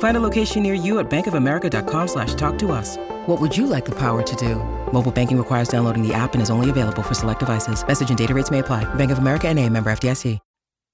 Find 0.00 0.16
a 0.16 0.20
location 0.20 0.62
near 0.62 0.74
you 0.74 0.98
at 0.98 1.08
bankofamerica.com 1.08 2.08
slash 2.08 2.34
talk 2.34 2.58
to 2.58 2.72
us. 2.72 2.96
What 3.26 3.40
would 3.40 3.56
you 3.56 3.66
like 3.66 3.84
the 3.86 3.98
power 3.98 4.22
to 4.22 4.36
do? 4.36 4.56
Mobile 4.92 5.12
banking 5.12 5.38
requires 5.38 5.68
downloading 5.68 6.06
the 6.06 6.12
app 6.12 6.34
and 6.34 6.42
is 6.42 6.50
only 6.50 6.68
available 6.68 7.02
for 7.02 7.14
select 7.14 7.40
devices. 7.40 7.86
Message 7.86 8.10
and 8.10 8.18
data 8.18 8.34
rates 8.34 8.50
may 8.50 8.58
apply. 8.58 8.92
Bank 8.94 9.10
of 9.10 9.18
America 9.18 9.48
and 9.48 9.58
a 9.58 9.68
member 9.68 9.90
FDIC. 9.90 10.38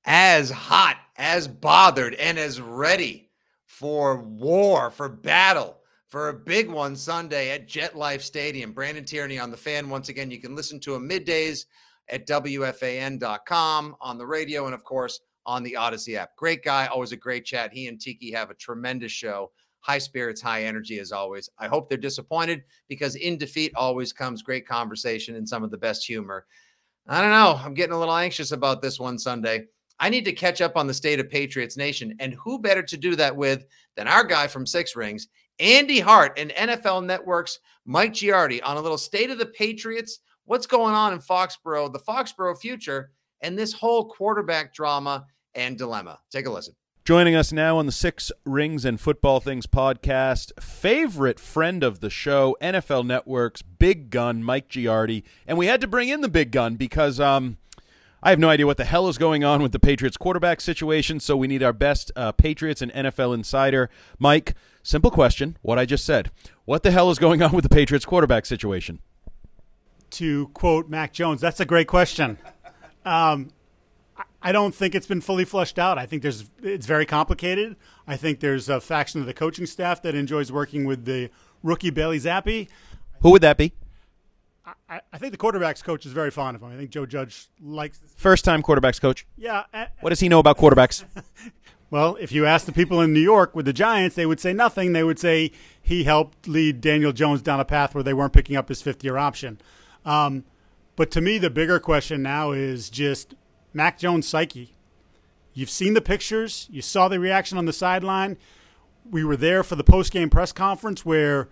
As 0.08 0.50
hot, 0.50 0.98
as 1.16 1.48
bothered, 1.48 2.14
and 2.14 2.38
as 2.38 2.60
ready 2.60 3.30
for 3.64 4.22
war, 4.22 4.90
for 4.90 5.08
battle, 5.08 5.78
for 6.06 6.28
a 6.28 6.34
big 6.34 6.70
one 6.70 6.94
Sunday 6.94 7.50
at 7.50 7.68
JetLife 7.68 8.22
Stadium. 8.22 8.72
Brandon 8.72 9.04
Tierney 9.04 9.38
on 9.38 9.50
the 9.50 9.56
fan. 9.56 9.90
Once 9.90 10.08
again, 10.08 10.30
you 10.30 10.40
can 10.40 10.54
listen 10.54 10.78
to 10.80 10.94
him 10.94 11.08
middays 11.08 11.66
at 12.08 12.26
WFAN.com 12.26 13.96
on 14.00 14.18
the 14.18 14.26
radio 14.26 14.66
and, 14.66 14.74
of 14.74 14.84
course, 14.84 15.20
on 15.46 15.62
the 15.62 15.76
Audacy 15.78 16.16
app. 16.16 16.36
Great 16.36 16.62
guy, 16.62 16.86
always 16.86 17.12
a 17.12 17.16
great 17.16 17.44
chat. 17.44 17.72
He 17.72 17.86
and 17.86 18.00
Tiki 18.00 18.30
have 18.32 18.50
a 18.50 18.54
tremendous 18.54 19.12
show. 19.12 19.52
High 19.80 19.98
spirits, 19.98 20.42
high 20.42 20.64
energy 20.64 20.98
as 20.98 21.12
always. 21.12 21.48
I 21.58 21.68
hope 21.68 21.88
they're 21.88 21.96
disappointed 21.96 22.64
because 22.88 23.14
in 23.14 23.38
defeat 23.38 23.72
always 23.76 24.12
comes 24.12 24.42
great 24.42 24.66
conversation 24.66 25.36
and 25.36 25.48
some 25.48 25.62
of 25.62 25.70
the 25.70 25.78
best 25.78 26.04
humor. 26.04 26.44
I 27.08 27.22
don't 27.22 27.30
know. 27.30 27.60
I'm 27.64 27.74
getting 27.74 27.94
a 27.94 27.98
little 27.98 28.16
anxious 28.16 28.50
about 28.50 28.82
this 28.82 28.98
one 28.98 29.18
Sunday. 29.18 29.66
I 30.00 30.10
need 30.10 30.24
to 30.24 30.32
catch 30.32 30.60
up 30.60 30.76
on 30.76 30.86
the 30.86 30.94
state 30.94 31.20
of 31.20 31.30
Patriots 31.30 31.76
Nation. 31.76 32.16
And 32.18 32.34
who 32.34 32.58
better 32.58 32.82
to 32.82 32.96
do 32.96 33.14
that 33.16 33.34
with 33.34 33.64
than 33.96 34.08
our 34.08 34.24
guy 34.24 34.48
from 34.48 34.66
Six 34.66 34.96
Rings, 34.96 35.28
Andy 35.58 36.00
Hart 36.00 36.36
and 36.36 36.50
NFL 36.50 37.04
Network's 37.04 37.60
Mike 37.86 38.12
Giardi 38.12 38.60
on 38.64 38.76
a 38.76 38.80
little 38.80 38.98
state 38.98 39.30
of 39.30 39.38
the 39.38 39.46
Patriots, 39.46 40.18
what's 40.44 40.66
going 40.66 40.94
on 40.94 41.12
in 41.12 41.20
Foxborough, 41.20 41.92
the 41.92 42.00
Foxborough 42.00 42.58
future, 42.58 43.12
and 43.40 43.58
this 43.58 43.72
whole 43.72 44.06
quarterback 44.06 44.74
drama 44.74 45.24
and 45.56 45.76
dilemma. 45.76 46.20
Take 46.30 46.46
a 46.46 46.50
listen. 46.50 46.74
Joining 47.04 47.36
us 47.36 47.52
now 47.52 47.78
on 47.78 47.86
the 47.86 47.92
Six 47.92 48.32
Rings 48.44 48.84
and 48.84 49.00
Football 49.00 49.38
Things 49.38 49.68
podcast, 49.68 50.60
favorite 50.60 51.38
friend 51.38 51.84
of 51.84 52.00
the 52.00 52.10
show, 52.10 52.56
NFL 52.60 53.06
Network's 53.06 53.62
big 53.62 54.10
gun, 54.10 54.42
Mike 54.42 54.68
Giardi. 54.68 55.22
And 55.46 55.56
we 55.56 55.66
had 55.66 55.80
to 55.82 55.86
bring 55.86 56.08
in 56.08 56.20
the 56.20 56.28
big 56.28 56.50
gun 56.50 56.74
because 56.74 57.20
um, 57.20 57.58
I 58.24 58.30
have 58.30 58.40
no 58.40 58.48
idea 58.48 58.66
what 58.66 58.76
the 58.76 58.84
hell 58.84 59.06
is 59.06 59.18
going 59.18 59.44
on 59.44 59.62
with 59.62 59.70
the 59.70 59.78
Patriots 59.78 60.16
quarterback 60.16 60.60
situation. 60.60 61.20
So 61.20 61.36
we 61.36 61.46
need 61.46 61.62
our 61.62 61.72
best 61.72 62.10
uh, 62.16 62.32
Patriots 62.32 62.82
and 62.82 62.92
NFL 62.92 63.34
insider. 63.34 63.88
Mike, 64.18 64.54
simple 64.82 65.12
question 65.12 65.56
what 65.62 65.78
I 65.78 65.84
just 65.84 66.04
said. 66.04 66.32
What 66.64 66.82
the 66.82 66.90
hell 66.90 67.08
is 67.12 67.20
going 67.20 67.40
on 67.40 67.52
with 67.52 67.62
the 67.62 67.68
Patriots 67.68 68.04
quarterback 68.04 68.46
situation? 68.46 68.98
To 70.10 70.48
quote 70.48 70.88
Mac 70.88 71.12
Jones, 71.12 71.40
that's 71.40 71.60
a 71.60 71.64
great 71.64 71.86
question. 71.86 72.38
Um, 73.04 73.50
I 74.42 74.52
don't 74.52 74.74
think 74.74 74.94
it's 74.94 75.06
been 75.06 75.20
fully 75.20 75.44
fleshed 75.44 75.78
out. 75.78 75.98
I 75.98 76.06
think 76.06 76.22
there's 76.22 76.48
it's 76.62 76.86
very 76.86 77.06
complicated. 77.06 77.76
I 78.06 78.16
think 78.16 78.40
there's 78.40 78.68
a 78.68 78.80
faction 78.80 79.20
of 79.20 79.26
the 79.26 79.34
coaching 79.34 79.66
staff 79.66 80.02
that 80.02 80.14
enjoys 80.14 80.52
working 80.52 80.84
with 80.84 81.04
the 81.04 81.30
rookie 81.62 81.90
Bailey 81.90 82.18
Zappe. 82.18 82.68
Who 83.22 83.30
would 83.30 83.42
that 83.42 83.56
be? 83.56 83.72
I, 84.88 85.00
I 85.12 85.18
think 85.18 85.32
the 85.32 85.38
quarterbacks 85.38 85.82
coach 85.82 86.06
is 86.06 86.12
very 86.12 86.30
fond 86.30 86.56
of 86.56 86.62
him. 86.62 86.70
I 86.70 86.76
think 86.76 86.90
Joe 86.90 87.06
Judge 87.06 87.48
likes 87.62 88.00
first 88.16 88.44
time 88.44 88.62
quarterbacks 88.62 89.00
coach. 89.00 89.26
Yeah. 89.36 89.64
what 90.00 90.10
does 90.10 90.20
he 90.20 90.28
know 90.28 90.40
about 90.40 90.58
quarterbacks? 90.58 91.04
well, 91.90 92.16
if 92.20 92.32
you 92.32 92.46
ask 92.46 92.66
the 92.66 92.72
people 92.72 93.00
in 93.00 93.12
New 93.12 93.20
York 93.20 93.54
with 93.54 93.64
the 93.64 93.72
Giants, 93.72 94.16
they 94.16 94.26
would 94.26 94.40
say 94.40 94.52
nothing. 94.52 94.92
They 94.92 95.04
would 95.04 95.20
say 95.20 95.52
he 95.80 96.04
helped 96.04 96.48
lead 96.48 96.80
Daniel 96.80 97.12
Jones 97.12 97.42
down 97.42 97.60
a 97.60 97.64
path 97.64 97.94
where 97.94 98.02
they 98.02 98.14
weren't 98.14 98.32
picking 98.32 98.56
up 98.56 98.68
his 98.68 98.82
fifth 98.82 99.04
year 99.04 99.16
option. 99.16 99.60
Um, 100.04 100.44
but 100.96 101.10
to 101.12 101.20
me, 101.20 101.38
the 101.38 101.50
bigger 101.50 101.78
question 101.78 102.22
now 102.22 102.50
is 102.50 102.90
just 102.90 103.34
Mac 103.76 103.98
Jones' 103.98 104.26
psyche. 104.26 104.74
You've 105.52 105.70
seen 105.70 105.92
the 105.92 106.00
pictures, 106.00 106.66
you 106.70 106.80
saw 106.80 107.08
the 107.08 107.20
reaction 107.20 107.58
on 107.58 107.66
the 107.66 107.72
sideline. 107.72 108.38
We 109.10 109.22
were 109.22 109.36
there 109.36 109.62
for 109.62 109.76
the 109.76 109.84
post 109.84 110.12
game 110.12 110.30
press 110.30 110.50
conference 110.50 111.04
where, 111.04 111.48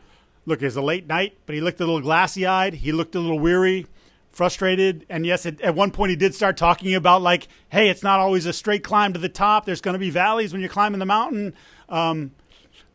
look, 0.47 0.63
it 0.63 0.65
was 0.65 0.77
a 0.77 0.83
late 0.83 1.07
night, 1.07 1.37
but 1.45 1.55
he 1.55 1.61
looked 1.61 1.81
a 1.81 1.85
little 1.85 2.01
glassy 2.01 2.47
eyed. 2.47 2.75
He 2.75 2.93
looked 2.93 3.15
a 3.15 3.21
little 3.21 3.39
weary, 3.39 3.87
frustrated. 4.31 5.05
And 5.11 5.27
yes, 5.27 5.45
it, 5.45 5.61
at 5.61 5.75
one 5.75 5.91
point 5.91 6.11
he 6.11 6.17
did 6.17 6.35
start 6.35 6.57
talking 6.57 6.95
about, 6.95 7.21
like, 7.21 7.47
hey, 7.69 7.91
it's 7.91 8.03
not 8.03 8.21
always 8.21 8.47
a 8.47 8.53
straight 8.55 8.83
climb 8.83 9.13
to 9.13 9.19
the 9.19 9.29
top. 9.29 9.67
There's 9.67 9.83
going 9.83 9.93
to 9.93 9.99
be 9.99 10.11
valleys 10.11 10.53
when 10.53 10.61
you're 10.61 10.71
climbing 10.71 11.01
the 11.01 11.07
mountain. 11.07 11.55
Um, 11.91 12.33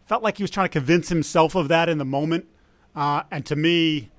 felt 0.07 0.23
like 0.23 0.37
he 0.37 0.43
was 0.43 0.51
trying 0.51 0.65
to 0.65 0.73
convince 0.73 1.09
himself 1.09 1.53
of 1.53 1.67
that 1.67 1.87
in 1.87 1.99
the 1.99 2.05
moment. 2.05 2.47
Uh, 2.95 3.23
and 3.29 3.45
to 3.45 3.55
me, 3.55 4.09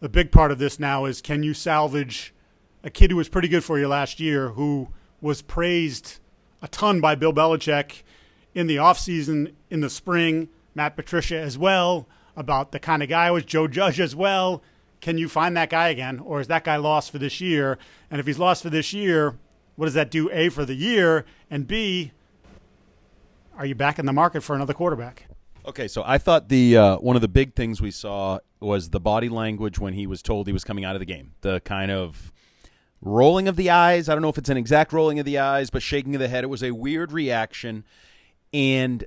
the 0.00 0.08
big 0.08 0.32
part 0.32 0.50
of 0.50 0.58
this 0.58 0.80
now 0.80 1.04
is 1.04 1.22
can 1.22 1.44
you 1.44 1.54
salvage 1.54 2.34
a 2.82 2.90
kid 2.90 3.10
who 3.10 3.16
was 3.16 3.28
pretty 3.28 3.48
good 3.48 3.64
for 3.64 3.78
you 3.78 3.88
last 3.88 4.20
year, 4.20 4.50
who 4.50 4.88
was 5.20 5.42
praised 5.42 6.18
a 6.62 6.68
ton 6.68 7.00
by 7.00 7.14
Bill 7.14 7.32
Belichick 7.32 8.02
in 8.54 8.66
the 8.66 8.76
offseason, 8.76 9.54
in 9.70 9.80
the 9.80 9.90
spring, 9.90 10.48
Matt 10.74 10.96
Patricia 10.96 11.38
as 11.38 11.56
well, 11.58 12.06
about 12.36 12.72
the 12.72 12.78
kind 12.78 13.02
of 13.02 13.08
guy 13.08 13.30
was 13.30 13.44
Joe 13.44 13.68
Judge 13.68 14.00
as 14.00 14.16
well. 14.16 14.62
Can 15.00 15.18
you 15.18 15.28
find 15.28 15.56
that 15.56 15.70
guy 15.70 15.88
again, 15.88 16.18
or 16.20 16.40
is 16.40 16.48
that 16.48 16.64
guy 16.64 16.76
lost 16.76 17.10
for 17.10 17.18
this 17.18 17.40
year? 17.40 17.78
And 18.10 18.20
if 18.20 18.26
he's 18.26 18.38
lost 18.38 18.62
for 18.62 18.70
this 18.70 18.92
year, 18.92 19.38
what 19.76 19.86
does 19.86 19.94
that 19.94 20.10
do? 20.10 20.30
A 20.30 20.50
for 20.50 20.64
the 20.64 20.74
year, 20.74 21.24
and 21.50 21.66
B, 21.66 22.12
are 23.56 23.64
you 23.64 23.74
back 23.74 23.98
in 23.98 24.06
the 24.06 24.12
market 24.12 24.42
for 24.42 24.54
another 24.54 24.74
quarterback? 24.74 25.26
Okay, 25.66 25.88
so 25.88 26.02
I 26.04 26.18
thought 26.18 26.48
the 26.48 26.76
uh, 26.76 26.96
one 26.96 27.16
of 27.16 27.22
the 27.22 27.28
big 27.28 27.54
things 27.54 27.80
we 27.80 27.90
saw 27.90 28.38
was 28.60 28.90
the 28.90 29.00
body 29.00 29.28
language 29.28 29.78
when 29.78 29.94
he 29.94 30.06
was 30.06 30.22
told 30.22 30.46
he 30.46 30.52
was 30.52 30.64
coming 30.64 30.84
out 30.84 30.96
of 30.96 31.00
the 31.00 31.06
game. 31.06 31.32
The 31.42 31.60
kind 31.60 31.90
of 31.90 32.32
rolling 33.00 33.48
of 33.48 33.56
the 33.56 33.70
eyes. 33.70 34.08
I 34.08 34.14
don't 34.14 34.22
know 34.22 34.28
if 34.28 34.38
it's 34.38 34.48
an 34.48 34.56
exact 34.56 34.92
rolling 34.92 35.18
of 35.18 35.24
the 35.24 35.38
eyes, 35.38 35.70
but 35.70 35.82
shaking 35.82 36.14
of 36.14 36.20
the 36.20 36.28
head. 36.28 36.44
It 36.44 36.48
was 36.48 36.62
a 36.62 36.72
weird 36.72 37.12
reaction, 37.12 37.84
and 38.52 39.04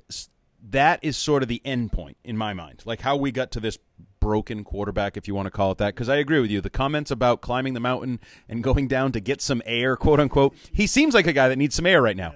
that 0.70 1.00
is 1.02 1.18
sort 1.18 1.44
of 1.44 1.50
the 1.50 1.62
end 1.66 1.92
point 1.92 2.18
in 2.24 2.38
my 2.38 2.54
mind. 2.54 2.84
Like 2.86 3.02
how 3.02 3.16
we 3.16 3.32
got 3.32 3.52
to 3.52 3.60
this 3.60 3.78
broken 4.20 4.64
quarterback, 4.64 5.18
if 5.18 5.28
you 5.28 5.36
want 5.36 5.48
to 5.48 5.52
call 5.52 5.72
it 5.72 5.78
that. 5.80 5.94
Because 5.94 6.10
I 6.10 6.16
agree 6.16 6.40
with 6.40 6.50
you. 6.50 6.62
The 6.62 6.70
comments 6.70 7.12
about 7.12 7.42
climbing 7.42 7.74
the 7.74 7.80
mountain 7.80 8.20
and 8.48 8.64
going 8.64 8.88
down 8.88 9.12
to 9.12 9.20
get 9.20 9.42
some 9.42 9.62
air, 9.66 9.96
quote 9.98 10.20
unquote. 10.20 10.56
He 10.72 10.88
seems 10.88 11.14
like 11.14 11.28
a 11.28 11.34
guy 11.34 11.50
that 11.50 11.58
needs 11.58 11.76
some 11.76 11.86
air 11.86 12.02
right 12.02 12.18
now. 12.18 12.36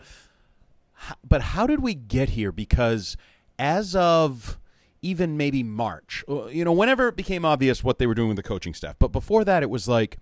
But 1.23 1.41
how 1.41 1.66
did 1.66 1.79
we 1.79 1.94
get 1.94 2.29
here? 2.29 2.51
Because 2.51 3.16
as 3.57 3.96
of 3.96 4.59
even 5.01 5.38
maybe 5.38 5.63
March, 5.63 6.25
uh, 6.28 6.47
you 6.47 6.66
know, 6.66 6.73
whenever 6.73 7.07
it 7.07 7.16
became 7.16 7.46
obvious 7.46 7.84
what 7.84 8.00
they 8.00 8.07
were 8.07 8.16
doing 8.16 8.29
with 8.29 8.38
the 8.38 8.44
coaching 8.44 8.73
staff, 8.73 8.96
but 9.00 9.12
before 9.12 9.46
that, 9.46 9.63
it 9.63 9.69
was 9.69 9.88
like 9.88 10.17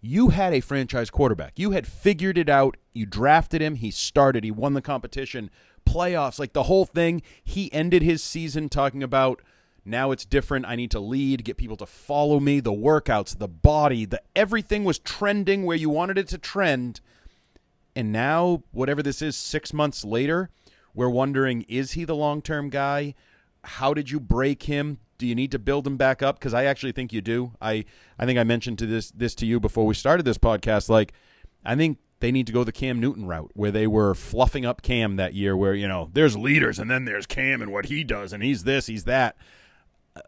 you 0.00 0.28
had 0.28 0.52
a 0.54 0.60
franchise 0.60 1.10
quarterback. 1.10 1.58
You 1.58 1.72
had 1.72 1.86
figured 1.86 2.38
it 2.38 2.48
out. 2.48 2.76
You 2.92 3.06
drafted 3.06 3.60
him. 3.60 3.76
He 3.76 3.90
started. 3.90 4.44
He 4.44 4.50
won 4.50 4.74
the 4.74 4.82
competition, 4.82 5.50
playoffs, 5.86 6.38
like 6.38 6.52
the 6.52 6.64
whole 6.64 6.86
thing. 6.86 7.22
He 7.44 7.72
ended 7.72 8.02
his 8.02 8.22
season 8.22 8.68
talking 8.68 9.02
about 9.02 9.42
now 9.84 10.10
it's 10.10 10.24
different. 10.24 10.66
I 10.66 10.76
need 10.76 10.90
to 10.92 11.00
lead, 11.00 11.44
get 11.44 11.56
people 11.56 11.76
to 11.78 11.86
follow 11.86 12.40
me, 12.40 12.60
the 12.60 12.72
workouts, 12.72 13.38
the 13.38 13.48
body, 13.48 14.04
the 14.04 14.22
everything 14.36 14.84
was 14.84 14.98
trending 14.98 15.64
where 15.64 15.76
you 15.76 15.90
wanted 15.90 16.18
it 16.18 16.28
to 16.28 16.38
trend. 16.38 17.00
And 17.96 18.12
now, 18.12 18.62
whatever 18.72 19.02
this 19.02 19.20
is, 19.20 19.36
six 19.36 19.72
months 19.72 20.04
later, 20.04 20.50
we're 20.94 21.08
wondering 21.08 21.62
is 21.62 21.92
he 21.92 22.04
the 22.04 22.14
long 22.14 22.42
term 22.42 22.70
guy? 22.70 23.14
How 23.64 23.94
did 23.94 24.10
you 24.10 24.20
break 24.20 24.64
him? 24.64 24.98
Do 25.20 25.26
you 25.26 25.34
need 25.34 25.52
to 25.52 25.58
build 25.58 25.86
him 25.86 25.98
back 25.98 26.22
up? 26.22 26.38
Because 26.38 26.54
I 26.54 26.64
actually 26.64 26.92
think 26.92 27.12
you 27.12 27.20
do. 27.20 27.52
I 27.60 27.84
I 28.18 28.24
think 28.24 28.38
I 28.38 28.44
mentioned 28.44 28.78
to 28.78 28.86
this 28.86 29.10
this 29.10 29.34
to 29.36 29.46
you 29.46 29.60
before 29.60 29.84
we 29.84 29.92
started 29.92 30.24
this 30.24 30.38
podcast. 30.38 30.88
Like, 30.88 31.12
I 31.62 31.76
think 31.76 31.98
they 32.20 32.32
need 32.32 32.46
to 32.46 32.52
go 32.54 32.64
the 32.64 32.72
Cam 32.72 32.98
Newton 33.00 33.26
route, 33.26 33.50
where 33.52 33.70
they 33.70 33.86
were 33.86 34.14
fluffing 34.14 34.64
up 34.64 34.80
Cam 34.80 35.16
that 35.16 35.34
year, 35.34 35.54
where 35.54 35.74
you 35.74 35.86
know 35.86 36.08
there's 36.14 36.38
leaders 36.38 36.78
and 36.78 36.90
then 36.90 37.04
there's 37.04 37.26
Cam 37.26 37.60
and 37.60 37.70
what 37.70 37.86
he 37.86 38.02
does, 38.02 38.32
and 38.32 38.42
he's 38.42 38.64
this, 38.64 38.86
he's 38.86 39.04
that. 39.04 39.36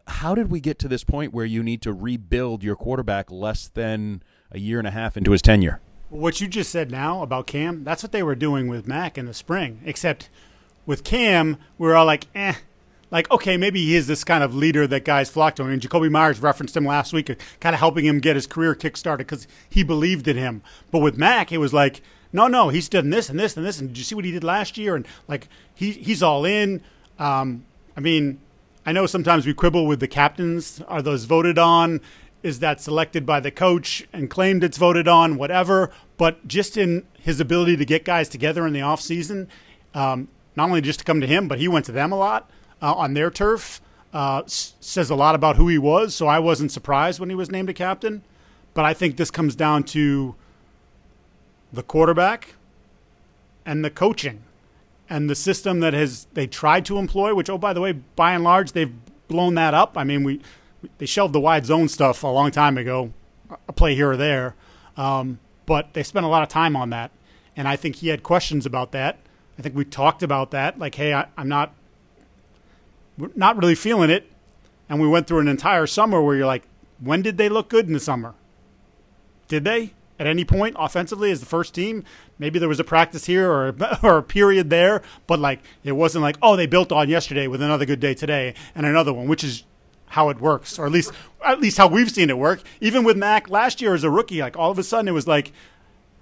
How 0.07 0.35
did 0.35 0.51
we 0.51 0.59
get 0.59 0.77
to 0.79 0.87
this 0.87 1.03
point 1.03 1.33
where 1.33 1.43
you 1.43 1.63
need 1.63 1.81
to 1.81 1.91
rebuild 1.91 2.63
your 2.63 2.75
quarterback 2.75 3.31
less 3.31 3.67
than 3.67 4.21
a 4.51 4.59
year 4.59 4.77
and 4.77 4.87
a 4.87 4.91
half 4.91 5.17
into 5.17 5.31
his 5.31 5.41
tenure? 5.41 5.81
What 6.09 6.39
you 6.39 6.47
just 6.47 6.71
said 6.71 6.91
now 6.91 7.23
about 7.23 7.47
Cam, 7.47 7.83
that's 7.83 8.03
what 8.03 8.11
they 8.11 8.21
were 8.21 8.35
doing 8.35 8.67
with 8.67 8.87
Mac 8.87 9.17
in 9.17 9.25
the 9.25 9.33
spring. 9.33 9.81
Except 9.83 10.29
with 10.85 11.03
Cam, 11.03 11.57
we 11.79 11.89
are 11.89 11.95
all 11.95 12.05
like, 12.05 12.27
eh. 12.35 12.53
Like, 13.13 13.29
okay, 13.29 13.57
maybe 13.57 13.79
he 13.85 13.95
is 13.95 14.07
this 14.07 14.23
kind 14.23 14.43
of 14.43 14.55
leader 14.55 14.87
that 14.87 15.05
guys 15.05 15.29
flock 15.29 15.55
to 15.57 15.63
him. 15.63 15.69
And 15.69 15.79
Jakobi 15.79 16.09
Meyers 16.09 16.41
referenced 16.41 16.75
him 16.75 16.83
last 16.83 17.13
week, 17.13 17.27
kind 17.59 17.75
of 17.75 17.79
helping 17.79 18.05
him 18.05 18.19
get 18.19 18.35
his 18.35 18.47
career 18.47 18.73
kick 18.73 18.97
started 18.97 19.27
because 19.27 19.47
he 19.69 19.83
believed 19.83 20.27
in 20.27 20.35
him. 20.35 20.63
But 20.89 20.99
with 20.99 21.15
Mac, 21.15 21.51
it 21.51 21.59
was 21.59 21.75
like, 21.75 22.01
no, 22.33 22.47
no, 22.47 22.69
he's 22.69 22.89
done 22.89 23.11
this 23.11 23.29
and 23.29 23.39
this 23.39 23.55
and 23.55 23.63
this. 23.63 23.79
And 23.79 23.89
did 23.89 23.99
you 23.99 24.03
see 24.03 24.15
what 24.15 24.25
he 24.25 24.31
did 24.31 24.43
last 24.43 24.79
year? 24.79 24.95
And 24.95 25.05
like, 25.27 25.47
he 25.75 25.91
he's 25.91 26.23
all 26.23 26.43
in. 26.43 26.81
Um, 27.19 27.65
I 27.95 27.99
mean, 27.99 28.39
I 28.83 28.91
know 28.91 29.05
sometimes 29.05 29.45
we 29.45 29.53
quibble 29.53 29.85
with 29.85 29.99
the 29.99 30.07
captains. 30.07 30.81
Are 30.87 31.03
those 31.03 31.25
voted 31.25 31.59
on? 31.59 32.01
Is 32.41 32.61
that 32.61 32.81
selected 32.81 33.27
by 33.27 33.39
the 33.39 33.51
coach 33.51 34.07
and 34.11 34.27
claimed 34.27 34.63
it's 34.63 34.79
voted 34.79 35.07
on? 35.07 35.37
Whatever. 35.37 35.91
But 36.17 36.47
just 36.47 36.77
in 36.77 37.05
his 37.19 37.39
ability 37.39 37.77
to 37.77 37.85
get 37.85 38.05
guys 38.05 38.27
together 38.27 38.65
in 38.65 38.73
the 38.73 38.79
offseason, 38.79 39.49
um, 39.93 40.29
not 40.55 40.69
only 40.69 40.81
just 40.81 40.97
to 40.97 41.05
come 41.05 41.21
to 41.21 41.27
him, 41.27 41.47
but 41.47 41.59
he 41.59 41.67
went 41.67 41.85
to 41.85 41.91
them 41.91 42.11
a 42.11 42.17
lot 42.17 42.49
uh, 42.83 42.93
on 42.93 43.15
their 43.15 43.31
turf. 43.31 43.81
Uh, 44.13 44.43
s- 44.45 44.75
says 44.79 45.09
a 45.09 45.15
lot 45.15 45.33
about 45.33 45.55
who 45.55 45.67
he 45.69 45.79
was. 45.79 46.13
So 46.13 46.27
I 46.27 46.37
wasn't 46.37 46.71
surprised 46.71 47.19
when 47.19 47.29
he 47.29 47.35
was 47.35 47.49
named 47.49 47.69
a 47.69 47.73
captain. 47.73 48.21
But 48.75 48.85
I 48.85 48.93
think 48.93 49.17
this 49.17 49.31
comes 49.31 49.55
down 49.55 49.83
to 49.85 50.35
the 51.71 51.81
quarterback 51.81 52.55
and 53.65 53.83
the 53.83 53.89
coaching 53.89 54.43
and 55.09 55.29
the 55.29 55.35
system 55.35 55.79
that 55.79 55.93
has 55.93 56.27
they 56.33 56.45
tried 56.45 56.85
to 56.85 56.97
employ. 56.97 57.33
Which, 57.33 57.49
oh 57.49 57.57
by 57.57 57.73
the 57.73 57.81
way, 57.81 57.93
by 57.93 58.33
and 58.33 58.43
large, 58.43 58.73
they've 58.73 58.93
blown 59.27 59.55
that 59.55 59.73
up. 59.73 59.97
I 59.97 60.03
mean, 60.03 60.23
we 60.23 60.41
they 60.97 61.05
shelved 61.05 61.33
the 61.33 61.39
wide 61.39 61.65
zone 61.65 61.87
stuff 61.87 62.23
a 62.23 62.27
long 62.27 62.51
time 62.51 62.77
ago, 62.77 63.13
a 63.67 63.73
play 63.73 63.95
here 63.95 64.11
or 64.11 64.17
there, 64.17 64.55
um, 64.97 65.39
but 65.65 65.93
they 65.93 66.03
spent 66.03 66.25
a 66.25 66.29
lot 66.29 66.43
of 66.43 66.49
time 66.49 66.75
on 66.75 66.89
that. 66.89 67.11
And 67.55 67.67
I 67.67 67.75
think 67.75 67.97
he 67.97 68.07
had 68.09 68.23
questions 68.23 68.65
about 68.65 68.91
that. 68.91 69.17
I 69.57 69.61
think 69.61 69.75
we 69.75 69.85
talked 69.85 70.23
about 70.23 70.51
that. 70.51 70.79
Like, 70.79 70.95
hey, 70.95 71.13
I, 71.13 71.27
I'm 71.37 71.47
not 71.47 71.73
not 73.17 73.57
really 73.57 73.75
feeling 73.75 74.09
it. 74.09 74.29
And 74.89 75.01
we 75.01 75.07
went 75.07 75.27
through 75.27 75.39
an 75.39 75.47
entire 75.47 75.87
summer 75.87 76.21
where 76.21 76.35
you're 76.35 76.45
like, 76.45 76.63
when 76.99 77.21
did 77.21 77.37
they 77.37 77.49
look 77.49 77.69
good 77.69 77.87
in 77.87 77.93
the 77.93 77.99
summer? 77.99 78.35
Did 79.47 79.63
they 79.63 79.93
at 80.19 80.27
any 80.27 80.45
point 80.45 80.75
offensively 80.77 81.31
as 81.31 81.39
the 81.39 81.45
first 81.45 81.73
team? 81.73 82.03
Maybe 82.37 82.59
there 82.59 82.69
was 82.69 82.79
a 82.79 82.83
practice 82.83 83.25
here 83.25 83.49
or 83.49 83.75
or 84.03 84.17
a 84.17 84.23
period 84.23 84.69
there, 84.69 85.01
but 85.27 85.39
like 85.39 85.61
it 85.83 85.93
wasn't 85.93 86.21
like 86.21 86.37
oh 86.41 86.55
they 86.55 86.65
built 86.65 86.91
on 86.91 87.09
yesterday 87.09 87.47
with 87.47 87.61
another 87.61 87.85
good 87.85 87.99
day 87.99 88.13
today 88.13 88.53
and 88.75 88.85
another 88.85 89.13
one, 89.13 89.27
which 89.27 89.43
is 89.43 89.63
how 90.07 90.29
it 90.29 90.39
works, 90.39 90.77
or 90.77 90.85
at 90.85 90.91
least 90.91 91.11
at 91.45 91.59
least 91.59 91.77
how 91.77 91.87
we've 91.87 92.11
seen 92.11 92.29
it 92.29 92.37
work. 92.37 92.61
Even 92.79 93.03
with 93.03 93.17
Mac 93.17 93.49
last 93.49 93.81
year 93.81 93.93
as 93.93 94.03
a 94.03 94.09
rookie, 94.09 94.41
like 94.41 94.57
all 94.57 94.71
of 94.71 94.79
a 94.79 94.83
sudden 94.83 95.07
it 95.07 95.11
was 95.11 95.27
like, 95.27 95.51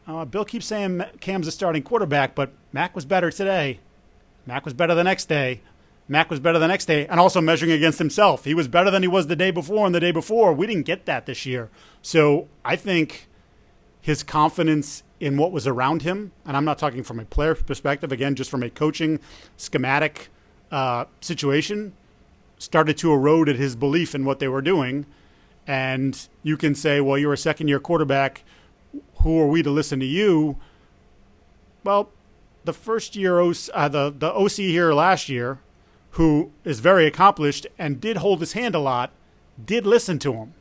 uh, 0.07 0.25
Bill 0.25 0.45
keeps 0.45 0.65
saying 0.65 1.03
Cam's 1.19 1.47
a 1.47 1.51
starting 1.51 1.83
quarterback, 1.83 2.33
but 2.33 2.51
Mac 2.71 2.95
was 2.95 3.05
better 3.05 3.31
today. 3.31 3.79
Mac 4.45 4.65
was 4.65 4.73
better 4.73 4.95
the 4.95 5.03
next 5.03 5.25
day. 5.29 5.61
Mac 6.11 6.29
was 6.29 6.41
better 6.41 6.59
the 6.59 6.67
next 6.67 6.87
day, 6.87 7.07
and 7.07 7.21
also 7.21 7.39
measuring 7.39 7.71
against 7.71 7.97
himself. 7.97 8.43
He 8.43 8.53
was 8.53 8.67
better 8.67 8.91
than 8.91 9.01
he 9.01 9.07
was 9.07 9.27
the 9.27 9.35
day 9.37 9.49
before 9.49 9.85
and 9.85 9.95
the 9.95 9.99
day 10.01 10.11
before. 10.11 10.51
We 10.51 10.67
didn't 10.67 10.85
get 10.85 11.05
that 11.05 11.25
this 11.25 11.45
year. 11.45 11.69
So 12.01 12.49
I 12.65 12.75
think 12.75 13.29
his 14.01 14.21
confidence 14.21 15.03
in 15.21 15.37
what 15.37 15.53
was 15.53 15.65
around 15.65 16.01
him, 16.01 16.33
and 16.45 16.57
I'm 16.57 16.65
not 16.65 16.77
talking 16.77 17.01
from 17.01 17.17
a 17.17 17.23
player 17.23 17.55
perspective, 17.55 18.11
again, 18.11 18.35
just 18.35 18.49
from 18.49 18.61
a 18.61 18.69
coaching 18.69 19.21
schematic 19.55 20.27
uh, 20.69 21.05
situation, 21.21 21.93
started 22.57 22.97
to 22.97 23.13
erode 23.13 23.47
at 23.47 23.55
his 23.55 23.77
belief 23.77 24.13
in 24.13 24.25
what 24.25 24.39
they 24.39 24.49
were 24.49 24.61
doing. 24.61 25.05
And 25.65 26.27
you 26.43 26.57
can 26.57 26.75
say, 26.75 26.99
well, 26.99 27.17
you're 27.17 27.31
a 27.31 27.37
second 27.37 27.69
year 27.69 27.79
quarterback. 27.79 28.43
Who 29.21 29.39
are 29.39 29.47
we 29.47 29.63
to 29.63 29.71
listen 29.71 30.01
to 30.01 30.05
you? 30.05 30.57
Well, 31.85 32.09
the 32.65 32.73
first 32.73 33.15
year, 33.15 33.39
uh, 33.39 33.87
the, 33.87 34.13
the 34.17 34.33
OC 34.33 34.51
here 34.51 34.91
last 34.93 35.29
year, 35.29 35.59
who 36.11 36.51
is 36.63 36.79
very 36.79 37.05
accomplished 37.05 37.67
and 37.77 38.01
did 38.01 38.17
hold 38.17 38.39
his 38.39 38.53
hand 38.53 38.75
a 38.75 38.79
lot, 38.79 39.11
did 39.63 39.85
listen 39.85 40.19
to 40.19 40.33
him 40.33 40.53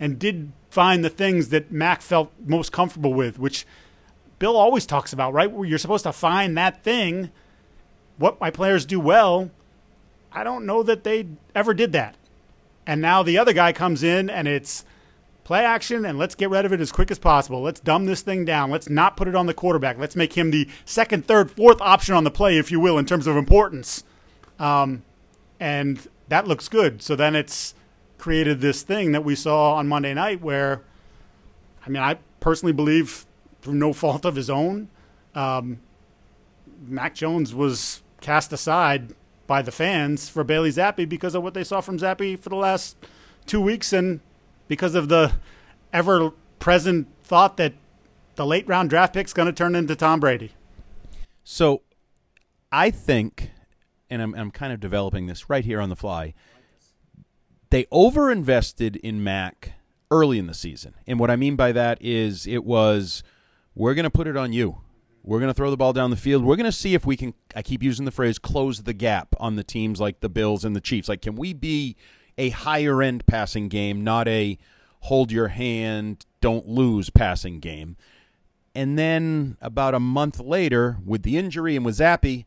and 0.00 0.18
did 0.18 0.52
find 0.70 1.04
the 1.04 1.10
things 1.10 1.48
that 1.50 1.70
Mac 1.70 2.02
felt 2.02 2.32
most 2.44 2.72
comfortable 2.72 3.14
with, 3.14 3.38
which 3.38 3.66
Bill 4.38 4.56
always 4.56 4.84
talks 4.84 5.12
about, 5.12 5.32
right? 5.32 5.50
Where 5.50 5.66
you're 5.66 5.78
supposed 5.78 6.04
to 6.04 6.12
find 6.12 6.56
that 6.56 6.82
thing. 6.82 7.30
What 8.18 8.40
my 8.40 8.50
players 8.50 8.84
do 8.84 8.98
well, 9.00 9.50
I 10.32 10.44
don't 10.44 10.66
know 10.66 10.82
that 10.82 11.04
they 11.04 11.26
ever 11.54 11.72
did 11.72 11.92
that. 11.92 12.16
And 12.86 13.00
now 13.00 13.22
the 13.22 13.38
other 13.38 13.52
guy 13.52 13.72
comes 13.72 14.02
in 14.02 14.28
and 14.30 14.46
it's 14.46 14.84
play 15.44 15.64
action 15.64 16.04
and 16.04 16.18
let's 16.18 16.34
get 16.34 16.50
rid 16.50 16.64
of 16.64 16.72
it 16.72 16.80
as 16.80 16.92
quick 16.92 17.10
as 17.10 17.18
possible. 17.18 17.62
Let's 17.62 17.80
dumb 17.80 18.06
this 18.06 18.22
thing 18.22 18.44
down. 18.44 18.70
Let's 18.70 18.88
not 18.88 19.16
put 19.16 19.28
it 19.28 19.34
on 19.34 19.46
the 19.46 19.54
quarterback. 19.54 19.98
Let's 19.98 20.16
make 20.16 20.32
him 20.32 20.50
the 20.50 20.68
second, 20.84 21.26
third, 21.26 21.50
fourth 21.50 21.80
option 21.80 22.14
on 22.14 22.24
the 22.24 22.30
play, 22.30 22.58
if 22.58 22.70
you 22.70 22.80
will, 22.80 22.98
in 22.98 23.06
terms 23.06 23.26
of 23.26 23.36
importance. 23.36 24.04
Um, 24.58 25.02
and 25.60 26.06
that 26.28 26.46
looks 26.46 26.68
good. 26.68 27.02
So 27.02 27.16
then 27.16 27.34
it's 27.34 27.74
created 28.18 28.60
this 28.60 28.82
thing 28.82 29.12
that 29.12 29.24
we 29.24 29.34
saw 29.34 29.74
on 29.74 29.88
Monday 29.88 30.14
night 30.14 30.40
where, 30.40 30.82
I 31.84 31.90
mean, 31.90 32.02
I 32.02 32.18
personally 32.40 32.72
believe 32.72 33.26
through 33.60 33.74
no 33.74 33.92
fault 33.92 34.24
of 34.24 34.36
his 34.36 34.50
own, 34.50 34.88
um, 35.34 35.80
Mac 36.86 37.14
Jones 37.14 37.54
was 37.54 38.02
cast 38.20 38.52
aside 38.52 39.14
by 39.46 39.62
the 39.62 39.72
fans 39.72 40.28
for 40.28 40.44
Bailey 40.44 40.70
Zappe 40.70 41.08
because 41.08 41.34
of 41.34 41.42
what 41.42 41.54
they 41.54 41.64
saw 41.64 41.80
from 41.80 41.98
Zappe 41.98 42.38
for 42.38 42.48
the 42.48 42.56
last 42.56 42.96
two 43.46 43.60
weeks 43.60 43.92
and 43.92 44.20
because 44.68 44.94
of 44.94 45.08
the 45.08 45.32
ever 45.92 46.32
present 46.58 47.06
thought 47.22 47.56
that 47.56 47.74
the 48.34 48.46
late 48.46 48.66
round 48.66 48.90
draft 48.90 49.14
pick 49.14 49.26
is 49.26 49.32
going 49.32 49.46
to 49.46 49.52
turn 49.52 49.74
into 49.74 49.94
Tom 49.94 50.20
Brady. 50.20 50.52
So 51.44 51.82
I 52.72 52.90
think 52.90 53.50
and 54.10 54.22
I'm, 54.22 54.34
I'm 54.34 54.50
kind 54.50 54.72
of 54.72 54.80
developing 54.80 55.26
this 55.26 55.48
right 55.50 55.64
here 55.64 55.80
on 55.80 55.88
the 55.88 55.96
fly. 55.96 56.34
They 57.70 57.84
overinvested 57.84 58.96
in 58.96 59.24
Mac 59.24 59.72
early 60.10 60.38
in 60.38 60.46
the 60.46 60.54
season. 60.54 60.94
And 61.06 61.18
what 61.18 61.30
I 61.30 61.36
mean 61.36 61.56
by 61.56 61.72
that 61.72 62.00
is 62.00 62.46
it 62.46 62.64
was, 62.64 63.22
we're 63.74 63.94
going 63.94 64.04
to 64.04 64.10
put 64.10 64.26
it 64.26 64.36
on 64.36 64.52
you. 64.52 64.80
We're 65.24 65.40
going 65.40 65.50
to 65.50 65.54
throw 65.54 65.70
the 65.70 65.76
ball 65.76 65.92
down 65.92 66.10
the 66.10 66.16
field. 66.16 66.44
We're 66.44 66.54
going 66.54 66.66
to 66.66 66.72
see 66.72 66.94
if 66.94 67.04
we 67.04 67.16
can, 67.16 67.34
I 67.56 67.62
keep 67.62 67.82
using 67.82 68.04
the 68.04 68.12
phrase, 68.12 68.38
close 68.38 68.84
the 68.84 68.92
gap 68.92 69.34
on 69.40 69.56
the 69.56 69.64
teams 69.64 70.00
like 70.00 70.20
the 70.20 70.28
Bills 70.28 70.64
and 70.64 70.76
the 70.76 70.80
Chiefs. 70.80 71.08
Like, 71.08 71.22
can 71.22 71.34
we 71.34 71.52
be 71.52 71.96
a 72.38 72.50
higher 72.50 73.02
end 73.02 73.26
passing 73.26 73.68
game, 73.68 74.04
not 74.04 74.28
a 74.28 74.56
hold 75.00 75.32
your 75.32 75.48
hand, 75.48 76.24
don't 76.40 76.68
lose 76.68 77.10
passing 77.10 77.58
game? 77.58 77.96
And 78.76 78.96
then 78.96 79.56
about 79.60 79.94
a 79.94 80.00
month 80.00 80.38
later, 80.38 80.98
with 81.04 81.24
the 81.24 81.36
injury 81.36 81.74
and 81.74 81.84
with 81.84 81.98
Zappe, 81.98 82.44